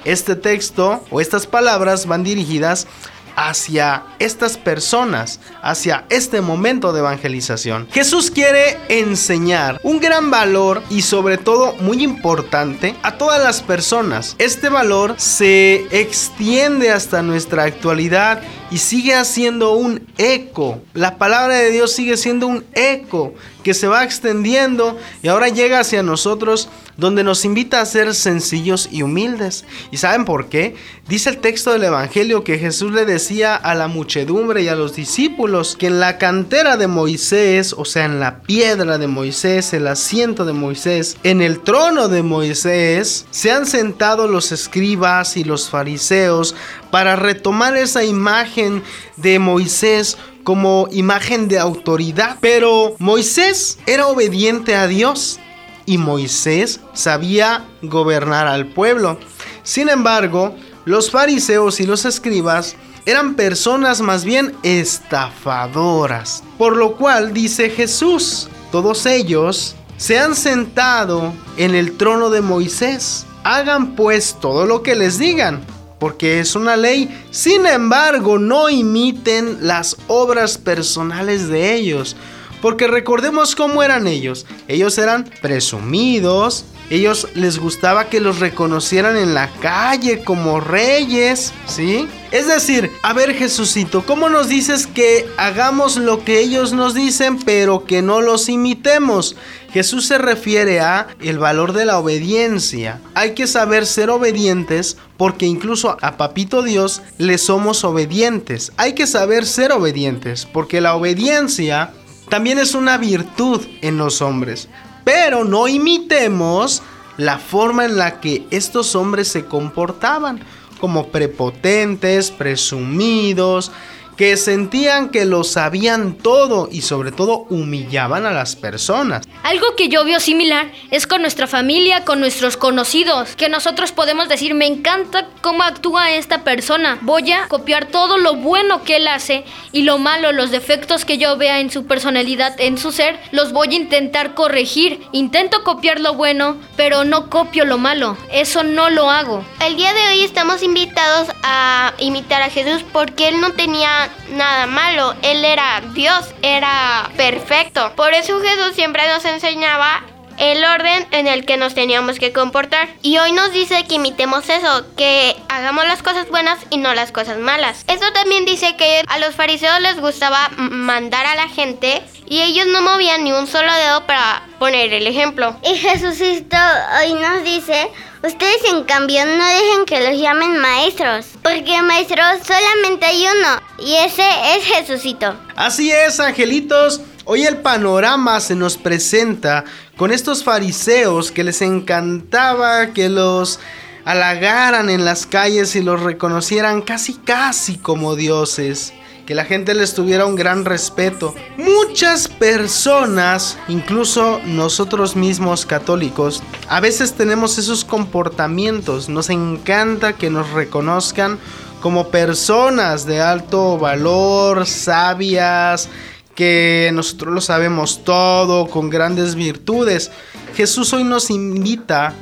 este 0.06 0.36
texto 0.36 1.04
o 1.12 1.20
estas 1.20 1.46
palabras 1.46 2.08
van 2.08 2.24
dirigidas 2.24 2.88
hacia 3.36 4.04
estas 4.20 4.58
personas, 4.58 5.40
hacia 5.62 6.06
este 6.10 6.42
momento 6.42 6.94
de 6.94 7.00
evangelización. 7.00 7.88
Jesús 7.92 8.32
quiere 8.32 8.78
enseñar 8.90 9.80
un 9.84 10.00
gran 10.00 10.32
valor 10.32 10.84
y 10.90 11.02
sobre 11.02 11.38
todo 11.38 11.74
muy 11.80 12.04
importante 12.04 12.96
a 13.04 13.18
todas 13.18 13.42
las 13.42 13.62
personas. 13.62 14.36
Este 14.38 14.70
valor 14.70 15.16
se 15.18 15.88
extiende 15.92 16.92
hasta 16.92 17.22
nuestra 17.22 17.64
actualidad 17.64 18.42
y 18.72 18.78
sigue 18.78 19.14
haciendo 19.14 19.74
un 19.74 20.08
eco. 20.18 20.82
La 20.94 21.18
palabra 21.18 21.58
de 21.58 21.70
Dios 21.70 21.92
sigue 21.92 22.18
siendo 22.18 22.48
un 22.48 22.66
eco 22.74 23.34
que 23.64 23.74
se 23.74 23.88
va 23.88 24.04
extendiendo 24.04 24.98
y 25.22 25.28
ahora 25.28 25.50
llega 25.50 25.80
hacia 25.80 26.04
nosotros 26.04 26.70
donde 26.98 27.24
nos 27.24 27.46
invita 27.46 27.82
a 27.82 27.86
ser 27.86 28.14
sencillos 28.14 28.90
y 28.92 29.02
humildes. 29.02 29.66
¿Y 29.92 29.98
saben 29.98 30.26
por 30.26 30.48
qué? 30.48 30.76
Dice 31.08 31.30
el 31.30 31.38
texto 31.38 31.72
del 31.72 31.84
Evangelio 31.84 32.44
que 32.44 32.60
Jesús 32.60 32.92
le 32.94 33.06
decía 33.06 33.56
a 33.56 33.76
la 33.76 33.88
muchedumbre 33.88 34.62
y 34.64 34.68
a 34.68 34.76
los 34.76 34.96
discípulos 34.96 35.76
que 35.78 35.88
en 35.88 36.00
la 36.00 36.18
cantera 36.18 36.78
de 36.78 36.88
Moisés, 36.88 37.74
o 37.78 37.86
sea, 37.86 38.06
en 38.06 38.20
la 38.20 38.42
piedra 38.42 38.98
de 38.98 39.08
Moisés, 39.08 39.74
el 39.74 39.88
asiento 39.88 40.46
de 40.46 40.54
Moisés, 40.54 41.18
en 41.24 41.42
el 41.42 41.60
trono 41.60 42.08
de 42.08 42.24
Moisés, 42.24 43.26
se 43.32 43.52
han 43.52 43.66
sentado 43.66 44.28
los 44.28 44.52
escribas 44.52 45.38
y 45.38 45.44
los 45.44 45.70
fariseos 45.70 46.56
para 46.92 47.16
retomar 47.16 47.76
esa 47.76 48.04
imagen 48.04 48.84
de 49.18 49.40
Moisés 49.40 50.18
como 50.44 50.88
imagen 50.92 51.48
de 51.48 51.60
autoridad. 51.60 52.38
Pero 52.40 52.96
Moisés 53.00 53.80
era 53.86 54.08
obediente 54.08 54.76
a 54.76 54.88
Dios 54.88 55.40
y 55.86 55.98
Moisés 55.98 56.80
sabía 56.94 57.66
gobernar 57.82 58.48
al 58.48 58.68
pueblo. 58.68 59.20
Sin 59.64 59.90
embargo, 59.90 60.56
los 60.86 61.12
fariseos 61.12 61.80
y 61.80 61.86
los 61.86 62.06
escribas 62.06 62.76
eran 63.06 63.36
personas 63.36 64.02
más 64.02 64.24
bien 64.24 64.54
estafadoras. 64.64 66.44
Por 66.58 66.78
lo 66.78 66.96
cual 66.96 67.34
dice 67.34 67.70
Jesús, 67.70 68.48
todos 68.72 69.06
ellos 69.06 69.76
se 69.98 70.20
han 70.20 70.36
sentado 70.36 71.34
en 71.58 71.76
el 71.76 71.98
trono 71.98 72.30
de 72.30 72.42
Moisés. 72.42 73.26
Hagan 73.44 73.96
pues 73.96 74.38
todo 74.40 74.66
lo 74.66 74.84
que 74.84 74.96
les 74.96 75.20
digan, 75.20 75.62
porque 76.00 76.40
es 76.40 76.56
una 76.56 76.78
ley. 76.78 77.10
Sin 77.32 77.66
embargo, 77.66 78.40
no 78.40 78.70
imiten 78.70 79.60
las 79.62 79.98
obras 80.08 80.58
personales 80.58 81.50
de 81.50 81.76
ellos. 81.76 82.16
Porque 82.64 82.88
recordemos 82.88 83.58
cómo 83.58 83.84
eran 83.84 84.08
ellos. 84.08 84.46
Ellos 84.70 84.98
eran 84.98 85.30
presumidos. 85.42 86.64
Ellos 86.90 87.28
les 87.36 87.60
gustaba 87.60 88.06
que 88.06 88.22
los 88.22 88.40
reconocieran 88.40 89.18
en 89.18 89.34
la 89.34 89.50
calle 89.60 90.24
como 90.24 90.62
reyes, 90.62 91.52
¿sí? 91.66 92.08
Es 92.32 92.48
decir, 92.48 92.90
a 93.04 93.12
ver 93.12 93.36
Jesucito, 93.36 94.06
¿cómo 94.06 94.30
nos 94.30 94.48
dices 94.48 94.88
que 94.88 95.28
hagamos 95.36 95.98
lo 95.98 96.24
que 96.24 96.40
ellos 96.40 96.72
nos 96.72 96.94
dicen 96.94 97.38
pero 97.38 97.84
que 97.84 98.02
no 98.02 98.22
los 98.22 98.48
imitemos? 98.48 99.36
Jesús 99.74 100.06
se 100.06 100.18
refiere 100.18 100.80
a 100.80 101.08
el 101.20 101.40
valor 101.40 101.74
de 101.74 101.84
la 101.84 102.00
obediencia. 102.00 103.02
Hay 103.14 103.34
que 103.34 103.46
saber 103.46 103.86
ser 103.86 104.10
obedientes 104.10 104.96
porque 105.18 105.48
incluso 105.48 105.98
a 106.02 106.16
Papito 106.16 106.62
Dios 106.62 107.02
le 107.18 107.38
somos 107.40 107.84
obedientes. 107.84 108.72
Hay 108.78 108.94
que 108.94 109.06
saber 109.06 109.46
ser 109.46 109.74
obedientes 109.74 110.46
porque 110.46 110.80
la 110.80 110.96
obediencia 110.96 111.92
también 112.30 112.60
es 112.60 112.76
una 112.76 112.98
virtud 112.98 113.62
en 113.82 113.98
los 113.98 114.22
hombres. 114.22 114.70
Pero 115.04 115.44
no 115.44 115.68
imitemos 115.68 116.82
la 117.18 117.38
forma 117.38 117.86
en 117.86 117.98
la 117.98 118.20
que 118.20 118.48
estos 118.50 118.96
hombres 118.96 119.28
se 119.28 119.46
comportaban, 119.46 120.42
como 120.80 121.08
prepotentes, 121.08 122.32
presumidos, 122.32 123.72
que 124.16 124.38
sentían 124.38 125.10
que 125.10 125.26
lo 125.26 125.44
sabían 125.44 126.14
todo 126.16 126.70
y 126.72 126.82
sobre 126.82 127.12
todo 127.12 127.46
humillaban 127.50 128.26
a 128.26 128.32
las 128.32 128.56
personas. 128.56 129.28
Algo 129.44 129.76
que 129.76 129.90
yo 129.90 130.06
veo 130.06 130.20
similar 130.20 130.72
es 130.92 131.08
con 131.08 131.22
nuestra 131.22 131.48
familia, 131.48 132.06
con 132.06 132.20
nuestros 132.20 132.58
conocidos, 132.58 133.36
que 133.36 133.50
nosotros 133.50 133.92
podemos 133.92 134.30
decir, 134.30 134.54
me 134.54 134.68
encanta 134.68 135.28
cómo 135.42 135.64
actúa 135.64 136.12
esta 136.12 136.44
persona, 136.44 137.00
voy 137.02 137.32
a 137.32 137.48
copiar 137.48 137.88
todo 137.88 138.18
lo 138.18 138.36
bueno 138.36 138.84
que 138.84 138.98
él 138.98 139.08
hace 139.08 139.44
y 139.72 139.84
lo 139.84 139.98
malo, 139.98 140.32
los 140.32 140.52
defectos 140.52 141.06
que 141.06 141.18
yo 141.18 141.38
vea 141.38 141.60
en 141.60 141.72
su 141.72 141.86
personalidad, 141.86 142.60
en 142.60 142.78
su 142.78 142.92
ser, 142.92 143.20
los 143.32 143.52
voy 143.52 143.70
a 143.74 143.78
intentar 143.78 144.34
corregir. 144.34 145.02
Intento 145.12 145.64
copiar 145.64 146.00
lo 146.00 146.14
bueno, 146.14 146.58
pero 146.76 147.04
no 147.04 147.30
copio 147.30 147.66
lo 147.66 147.78
malo, 147.78 148.18
eso 148.32 148.64
no 148.64 148.90
lo 148.90 149.10
hago. 149.10 149.44
El 149.66 149.76
día 149.76 149.94
de 149.94 150.08
hoy 150.08 150.24
estamos 150.24 150.64
invitados 150.64 151.30
a 151.44 151.94
imitar 151.98 152.42
a 152.42 152.50
Jesús 152.50 152.84
porque 152.92 153.30
él 153.30 153.42
no 153.42 153.52
tenía 153.52 154.10
nada 154.30 154.68
malo. 154.68 155.16
Él 155.22 155.44
era 155.46 155.82
Dios, 155.94 156.34
era 156.42 157.10
perfecto. 157.18 157.94
Por 157.96 158.14
eso 158.14 158.40
Jesús 158.42 158.76
siempre 158.76 159.08
nos 159.08 159.26
enseñaba 159.26 160.04
el 160.38 160.64
orden 160.64 161.06
en 161.12 161.28
el 161.28 161.46
que 161.46 161.58
nos 161.58 161.74
teníamos 161.74 162.20
que 162.20 162.34
comportar. 162.34 162.90
Y 163.02 163.18
hoy 163.18 163.32
nos 163.32 163.52
dice 163.54 163.86
que 163.86 163.96
imitemos 163.96 164.50
eso, 164.50 164.86
que 164.96 165.36
hagamos 165.50 165.86
las 165.86 166.02
cosas 166.02 166.30
buenas 166.30 166.60
y 166.70 166.78
no 166.78 166.94
las 166.94 167.12
cosas 167.12 167.38
malas. 167.38 167.84
Eso 167.88 168.12
también 168.14 168.46
dice 168.46 168.76
que 168.76 169.04
a 169.08 169.20
los 169.20 169.36
fariseos 169.36 169.80
les 169.82 170.00
gustaba 170.00 170.50
mandar 170.58 171.26
a 171.26 171.36
la 171.36 171.48
gente 171.48 172.02
y 172.28 172.42
ellos 172.42 172.68
no 172.68 172.82
movían 172.82 173.24
ni 173.24 173.32
un 173.32 173.48
solo 173.48 173.72
dedo 173.74 174.06
para 174.06 174.48
poner 174.60 174.94
el 174.94 175.08
ejemplo. 175.08 175.56
Y 175.64 175.76
Jesucristo 175.76 176.58
hoy 177.00 177.14
nos 177.14 177.44
dice, 177.44 177.90
ustedes 178.24 178.64
en 178.72 178.84
cambio 178.84 179.26
no 179.26 179.46
dejen 179.46 179.86
que 179.86 180.10
los 180.10 180.20
llamen 180.20 180.58
maestros, 180.58 181.28
porque 181.42 181.82
maestros 181.82 182.40
solamente 182.46 183.06
hay 183.06 183.26
uno, 183.26 183.62
y 183.80 183.96
ese 183.96 184.24
es 184.56 184.66
Jesucito. 184.66 185.36
Así 185.56 185.92
es, 185.92 186.20
angelitos. 186.20 187.02
Hoy 187.26 187.46
el 187.46 187.58
panorama 187.58 188.40
se 188.42 188.56
nos 188.56 188.78
presenta 188.78 189.64
con 189.96 190.12
estos 190.12 190.44
fariseos 190.44 191.32
que 191.32 191.44
les 191.44 191.62
encantaba 191.62 192.88
que 192.94 193.08
los 193.08 193.60
halagaran 194.04 194.90
en 194.90 195.06
las 195.06 195.26
calles 195.26 195.76
y 195.76 195.82
los 195.82 196.02
reconocieran 196.02 196.82
casi 196.82 197.14
casi 197.14 197.78
como 197.78 198.18
dioses 198.18 198.94
que 199.26 199.36
la 199.36 199.46
gente 199.46 199.74
les 199.74 199.94
tuviera 199.94 200.26
un 200.26 200.36
gran 200.36 200.66
respeto. 200.66 201.34
Muchas 201.58 202.28
personas, 202.28 203.58
incluso 203.68 204.42
nosotros 204.46 205.16
mismos 205.16 205.66
católicos, 205.66 206.44
a 206.68 206.80
veces 206.80 207.14
tenemos 207.14 207.58
esos 207.58 207.86
comportamientos. 207.86 209.10
Nos 209.10 209.30
encanta 209.30 210.14
que 210.14 210.30
nos 210.30 210.52
reconozcan 210.52 211.40
como 211.82 212.10
personas 212.10 213.06
de 213.06 213.22
alto 213.22 213.78
valor, 213.78 214.66
sabias, 214.66 215.90
que 216.36 216.92
nosotros 216.94 217.34
lo 217.34 217.42
sabemos 217.42 218.04
todo, 218.04 218.68
con 218.68 218.90
grandes 218.90 219.36
virtudes. 219.36 220.12
Jesús 220.56 220.94
hoy 220.94 221.04
nos 221.04 221.30
invita 221.30 222.14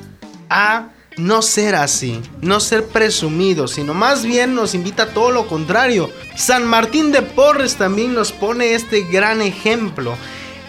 a 0.49 0.89
no 1.21 1.41
ser 1.41 1.75
así, 1.75 2.21
no 2.41 2.60
ser 2.60 2.86
presumido, 2.88 3.67
sino 3.67 3.93
más 3.93 4.23
bien 4.23 4.55
nos 4.55 4.73
invita 4.73 5.03
a 5.03 5.13
todo 5.13 5.31
lo 5.31 5.47
contrario. 5.47 6.10
San 6.36 6.65
Martín 6.65 7.12
de 7.12 7.21
Porres 7.21 7.75
también 7.75 8.13
nos 8.13 8.31
pone 8.31 8.73
este 8.73 9.03
gran 9.03 9.41
ejemplo. 9.41 10.15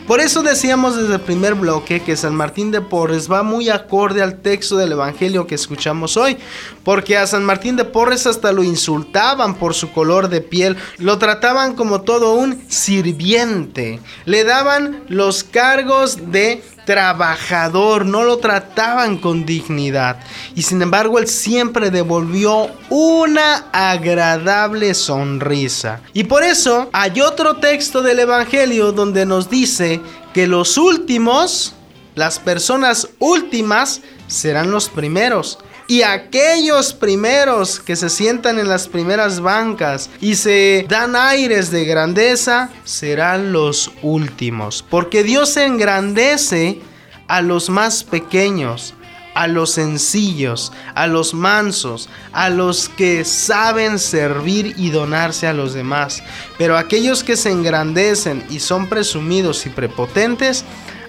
Por 0.07 0.21
eso 0.21 0.43
decíamos 0.43 0.97
desde 0.97 1.15
el 1.15 1.21
primer 1.21 1.55
bloque 1.55 2.01
que 2.01 2.17
San 2.17 2.35
Martín 2.35 2.73
de 2.73 2.81
Porres 2.81 3.31
va 3.31 3.44
muy 3.44 3.69
acorde 3.69 4.21
al 4.21 4.40
texto 4.40 4.77
del 4.77 4.92
Evangelio 4.92 5.46
que 5.46 5.55
escuchamos 5.55 6.17
hoy, 6.17 6.37
porque 6.83 7.17
a 7.17 7.27
San 7.27 7.44
Martín 7.44 7.77
de 7.77 7.85
Porres 7.85 8.27
hasta 8.27 8.50
lo 8.50 8.65
insultaban 8.65 9.55
por 9.55 9.75
su 9.75 9.92
color 9.92 10.29
de 10.29 10.40
piel, 10.40 10.77
lo 10.98 11.19
trataban 11.19 11.77
como 11.77 12.00
todo 12.00 12.35
un 12.35 12.61
sirviente, 12.69 14.00
le 14.25 14.42
daban 14.42 15.05
los 15.09 15.44
cargos 15.44 16.33
de 16.33 16.63
trabajador, 16.85 18.05
no 18.07 18.25
lo 18.25 18.39
trataban 18.39 19.19
con 19.19 19.45
dignidad. 19.45 20.19
Y 20.55 20.63
sin 20.63 20.83
embargo, 20.83 21.19
él 21.19 21.29
siempre 21.29 21.91
devolvió 21.91 22.71
una 22.91 23.67
agradable 23.73 24.95
sonrisa. 24.95 26.01
Y 26.13 26.25
por 26.25 26.43
eso 26.43 26.91
hay 26.93 27.21
otro 27.21 27.57
texto 27.57 28.03
del 28.03 28.21
Evangelio 28.21 28.93
donde 28.93 29.27
nos 29.27 29.49
dice 29.49 30.01
que 30.33 30.47
los 30.47 30.77
últimos, 30.77 31.75
las 32.15 32.39
personas 32.39 33.09
últimas, 33.19 34.01
serán 34.27 34.71
los 34.71 34.89
primeros. 34.89 35.59
Y 35.93 36.05
aquellos 36.05 36.95
primeros 36.95 37.79
que 37.79 37.97
se 37.97 38.09
sientan 38.09 38.59
en 38.59 38.67
las 38.67 38.88
primeras 38.88 39.40
bancas 39.40 40.09
y 40.23 40.37
se 40.37 40.87
dan 40.88 41.15
aires 41.15 41.71
de 41.71 41.85
grandeza 41.85 42.71
serán 42.83 43.53
los 43.53 43.90
últimos. 44.01 44.83
Porque 44.88 45.23
Dios 45.23 45.55
engrandece 45.59 46.81
a 47.29 47.43
los 47.43 47.69
más 47.69 48.05
pequeños, 48.05 48.95
a 49.35 49.47
los 49.49 49.73
sencillos, 49.73 50.73
a 50.95 51.07
los 51.07 51.35
mansos, 51.35 52.09
a 52.33 52.49
los 52.49 52.88
que 52.88 53.27
saben 53.27 53.99
servir 53.99 54.73
y 54.79 54.88
donarse 54.88 55.47
a 55.47 55.53
los 55.53 55.75
demás. 55.75 56.23
Pero 56.57 56.79
aquellos 56.79 57.23
que 57.23 57.37
se 57.37 57.51
engrandecen 57.51 58.43
y 58.49 58.61
son 58.61 58.88
presumidos 58.88 59.67
y 59.67 59.69
prepotentes, 59.69 60.65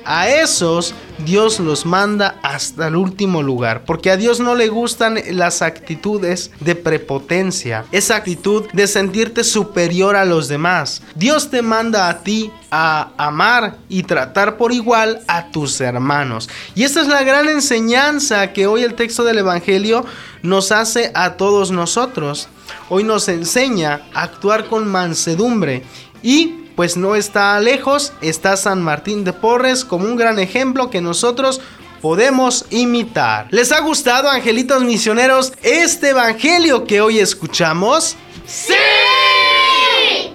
a 0.06 0.30
esos 0.30 0.93
Dios 1.20 1.60
los 1.60 1.86
manda 1.86 2.39
hasta 2.41 2.88
el 2.88 2.95
último 2.95 3.43
lugar, 3.43 3.84
porque 3.86 4.12
a 4.12 4.18
Dios 4.18 4.39
no 4.39 4.56
le 4.56 4.68
gustan 4.68 5.20
las 5.32 5.62
actitudes 5.62 6.51
de 6.60 6.76
prepotencia, 6.76 7.86
esa 7.91 8.16
actitud 8.16 8.66
de 8.74 8.88
sentirte 8.88 9.43
superior 9.43 10.16
a 10.16 10.26
los 10.26 10.47
demás. 10.47 11.01
Dios 11.16 11.49
te 11.49 11.62
manda 11.62 12.10
a 12.10 12.24
ti 12.24 12.51
a 12.72 13.12
amar 13.18 13.78
y 13.89 14.04
tratar 14.04 14.58
por 14.58 14.74
igual 14.74 15.22
a 15.28 15.51
tus 15.51 15.80
hermanos. 15.80 16.49
Y 16.76 16.84
esta 16.84 17.01
es 17.01 17.08
la 17.08 17.24
gran 17.24 17.47
enseñanza 17.47 18.51
que 18.54 18.68
hoy 18.68 18.84
el 18.84 18.95
texto 18.95 19.24
del 19.24 19.38
Evangelio 19.38 20.06
nos 20.41 20.72
hace 20.72 21.12
a 21.14 21.34
todos 21.34 21.72
nosotros. 21.72 22.47
Hoy 22.89 23.04
nos 23.04 23.30
enseña 23.30 24.01
a 24.14 24.24
actuar 24.24 24.66
con 24.66 24.88
mansedumbre 24.88 25.84
y 26.22 26.62
pues 26.76 26.98
no 26.98 27.16
está 27.16 27.60
lejos, 27.60 28.14
está 28.22 28.58
San 28.58 28.82
Martín 28.82 29.24
de 29.24 29.34
Porres 29.34 29.86
como 29.86 30.06
un 30.06 30.16
gran 30.16 30.40
ejemplo 30.40 30.90
que 30.90 31.02
nosotros 31.02 31.62
podemos 32.02 32.66
imitar. 32.70 33.48
¿Les 33.52 33.72
ha 33.72 33.80
gustado, 33.80 34.30
angelitos 34.30 34.84
misioneros, 34.84 35.54
este 35.62 36.10
evangelio 36.10 36.86
que 36.86 37.00
hoy 37.02 37.20
escuchamos? 37.20 38.18
¡Sí! 38.46 38.74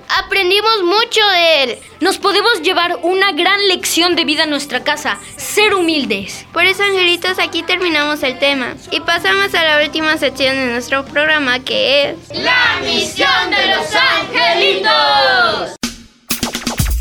Aprendimos 0.08 0.82
mucho 0.82 1.20
de 1.28 1.62
él. 1.62 1.78
Nos 2.00 2.18
podemos 2.18 2.62
llevar 2.62 2.98
una 3.02 3.32
gran 3.32 3.68
lección 3.68 4.16
de 4.16 4.24
vida 4.24 4.44
a 4.44 4.46
nuestra 4.46 4.82
casa, 4.82 5.18
ser 5.36 5.74
humildes. 5.74 6.46
Por 6.52 6.64
eso, 6.64 6.82
angelitos, 6.82 7.38
aquí 7.38 7.62
terminamos 7.62 8.22
el 8.22 8.38
tema. 8.38 8.74
Y 8.90 9.00
pasamos 9.00 9.54
a 9.54 9.64
la 9.64 9.84
última 9.84 10.16
sección 10.16 10.56
de 10.56 10.66
nuestro 10.66 11.04
programa 11.04 11.60
que 11.60 12.10
es... 12.10 12.16
La 12.30 12.80
misión 12.82 13.50
de 13.50 13.66
los 13.74 13.86
angelitos. 13.94 15.77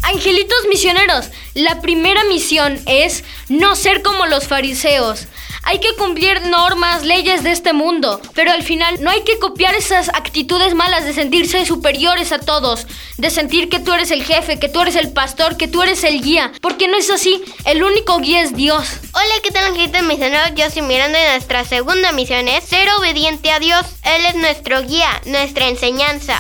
Angelitos 0.08 0.66
misioneros, 0.70 1.26
la 1.53 1.82
primera 1.82 2.24
misión 2.24 2.80
es 2.86 3.26
no 3.49 3.76
ser 3.76 4.01
como 4.01 4.26
los 4.26 4.47
fariseos. 4.47 5.28
Hay 5.64 5.80
que 5.80 5.93
cumplir 5.95 6.43
normas, 6.43 7.03
leyes 7.03 7.43
de 7.43 7.51
este 7.51 7.74
mundo, 7.74 8.22
pero 8.34 8.53
al 8.53 8.64
final 8.64 9.03
no 9.03 9.10
hay 9.10 9.24
que 9.24 9.38
copiar 9.38 9.76
esas 9.76 10.08
actitudes 10.08 10.76
malas 10.76 11.03
de 11.03 11.12
sentirse 11.12 11.66
superiores 11.66 12.32
a 12.32 12.39
todos, 12.39 12.88
de 13.18 13.30
sentir 13.30 13.68
que 13.68 13.82
tú 13.82 13.91
eres 13.91 14.10
el 14.12 14.24
jefe, 14.24 14.60
que 14.60 14.70
tú 14.70 14.80
eres 14.80 14.95
el 14.95 15.12
pastor, 15.12 15.58
que 15.58 15.68
tú 15.68 15.84
eres 15.84 16.05
el 16.05 16.22
guía, 16.22 16.53
porque 16.62 16.88
no 16.88 16.95
es 16.95 17.10
así, 17.10 17.43
el 17.66 17.84
único 17.84 18.18
guía 18.20 18.43
es 18.43 18.55
Dios. 18.55 18.88
Hola, 19.14 19.36
¿qué 19.43 19.51
tal 19.51 19.66
angelitos 19.66 20.03
misioneros? 20.03 20.51
Yo 20.55 20.70
soy 20.70 20.84
Miranda 20.84 21.20
y 21.20 21.32
nuestra 21.32 21.66
segunda 21.66 22.14
misión 22.14 22.47
es 22.47 22.64
ser 22.64 22.88
obediente 22.97 23.51
a 23.51 23.60
Dios. 23.60 23.86
Él 24.03 24.26
es 24.26 24.36
nuestro 24.36 24.84
guía, 24.84 25.22
nuestra 25.26 25.68
enseñanza. 25.68 26.39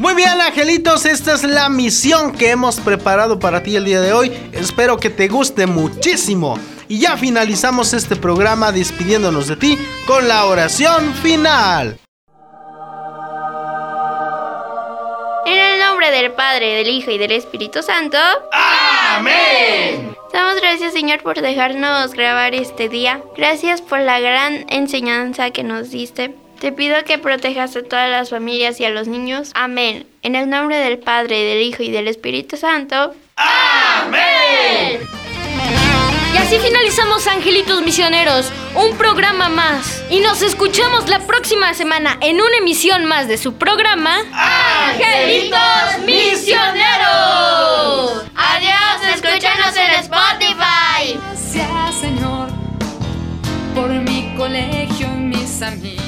Muy 0.00 0.14
bien, 0.14 0.40
angelitos, 0.40 1.04
esta 1.04 1.34
es 1.34 1.44
la 1.44 1.68
misión 1.68 2.32
que 2.32 2.48
hemos 2.48 2.80
preparado 2.80 3.38
para 3.38 3.62
ti 3.62 3.76
el 3.76 3.84
día 3.84 4.00
de 4.00 4.14
hoy. 4.14 4.32
Espero 4.54 4.96
que 4.96 5.10
te 5.10 5.28
guste 5.28 5.66
muchísimo. 5.66 6.58
Y 6.88 7.00
ya 7.00 7.18
finalizamos 7.18 7.92
este 7.92 8.16
programa 8.16 8.72
despidiéndonos 8.72 9.48
de 9.48 9.56
ti 9.56 9.78
con 10.06 10.26
la 10.26 10.46
oración 10.46 11.12
final. 11.16 11.98
En 15.44 15.58
el 15.58 15.80
nombre 15.80 16.10
del 16.10 16.32
Padre, 16.32 16.76
del 16.76 16.88
Hijo 16.88 17.10
y 17.10 17.18
del 17.18 17.32
Espíritu 17.32 17.82
Santo. 17.82 18.16
¡Amén! 18.52 20.16
Damos 20.32 20.62
gracias 20.62 20.94
Señor 20.94 21.22
por 21.22 21.42
dejarnos 21.42 22.14
grabar 22.14 22.54
este 22.54 22.88
día. 22.88 23.20
Gracias 23.36 23.82
por 23.82 24.00
la 24.00 24.18
gran 24.18 24.64
enseñanza 24.70 25.50
que 25.50 25.62
nos 25.62 25.90
diste. 25.90 26.34
Te 26.60 26.72
pido 26.72 27.02
que 27.06 27.16
protejas 27.16 27.74
a 27.74 27.82
todas 27.82 28.10
las 28.10 28.28
familias 28.28 28.78
y 28.80 28.84
a 28.84 28.90
los 28.90 29.08
niños. 29.08 29.50
Amén. 29.54 30.06
En 30.20 30.36
el 30.36 30.50
nombre 30.50 30.76
del 30.76 30.98
Padre, 30.98 31.42
del 31.42 31.62
Hijo 31.62 31.82
y 31.82 31.90
del 31.90 32.06
Espíritu 32.06 32.58
Santo. 32.58 33.14
¡Amén! 33.34 35.00
Y 36.34 36.36
así 36.36 36.58
finalizamos 36.58 37.26
Angelitos 37.26 37.80
Misioneros, 37.80 38.52
un 38.74 38.94
programa 38.98 39.48
más. 39.48 40.04
Y 40.10 40.20
nos 40.20 40.42
escuchamos 40.42 41.08
la 41.08 41.20
próxima 41.20 41.72
semana 41.72 42.18
en 42.20 42.36
una 42.36 42.58
emisión 42.58 43.06
más 43.06 43.26
de 43.26 43.38
su 43.38 43.54
programa 43.54 44.18
Angelitos 44.30 46.04
Misioneros. 46.04 46.66
Adiós, 48.36 49.14
escúchanos 49.14 49.74
en 49.78 49.92
Spotify. 50.00 51.18
Gracias 51.54 51.94
Señor 52.02 52.50
por 53.74 53.88
mi 53.88 54.34
colegio 54.36 55.06
y 55.06 55.20
mis 55.20 55.62
amigos. 55.62 55.99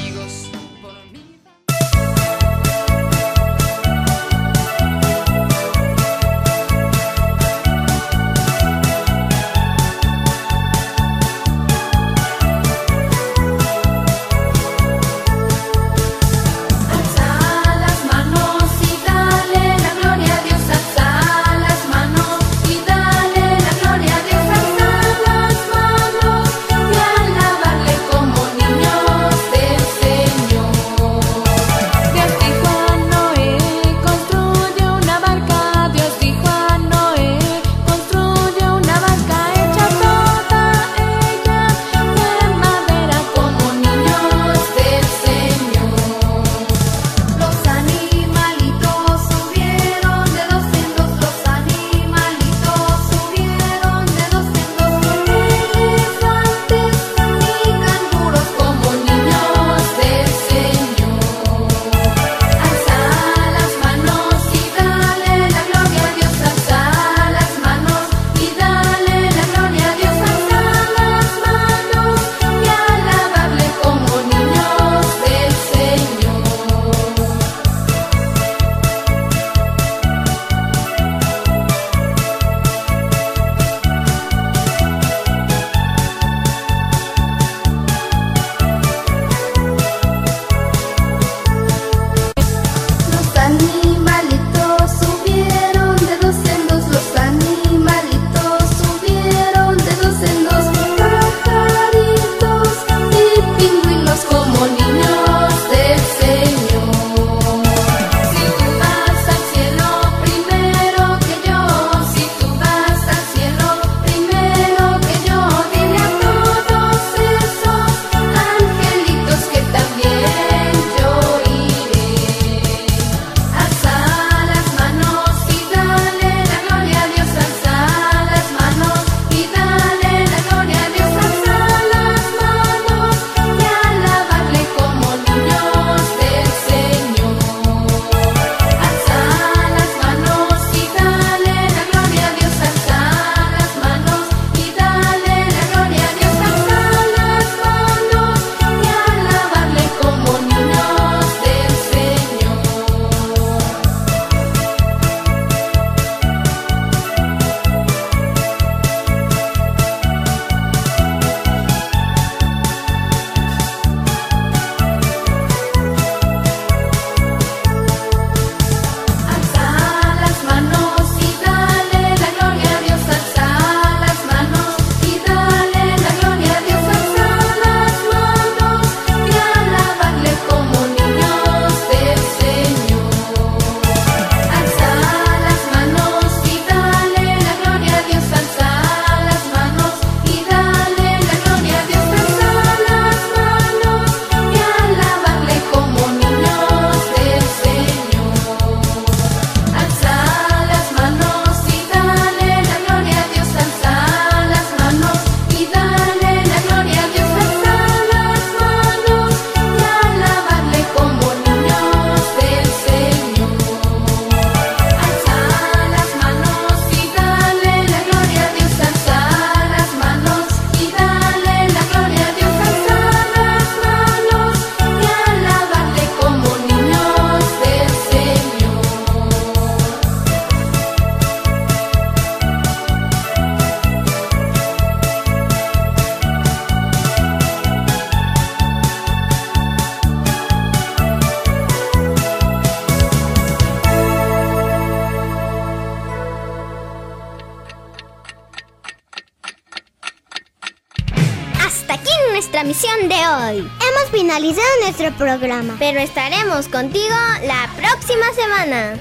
Hoy. 253.12 253.58
Hemos 253.58 254.10
finalizado 254.10 254.66
nuestro 254.82 255.12
programa, 255.16 255.76
pero 255.78 256.00
estaremos 256.00 256.68
contigo 256.68 257.14
la 257.44 257.68
próxima 257.76 258.32
semana. 258.34 258.94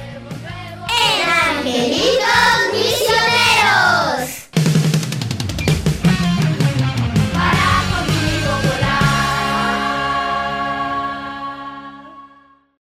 Angelitos 1.58 2.18
Misioneros. 2.74 4.11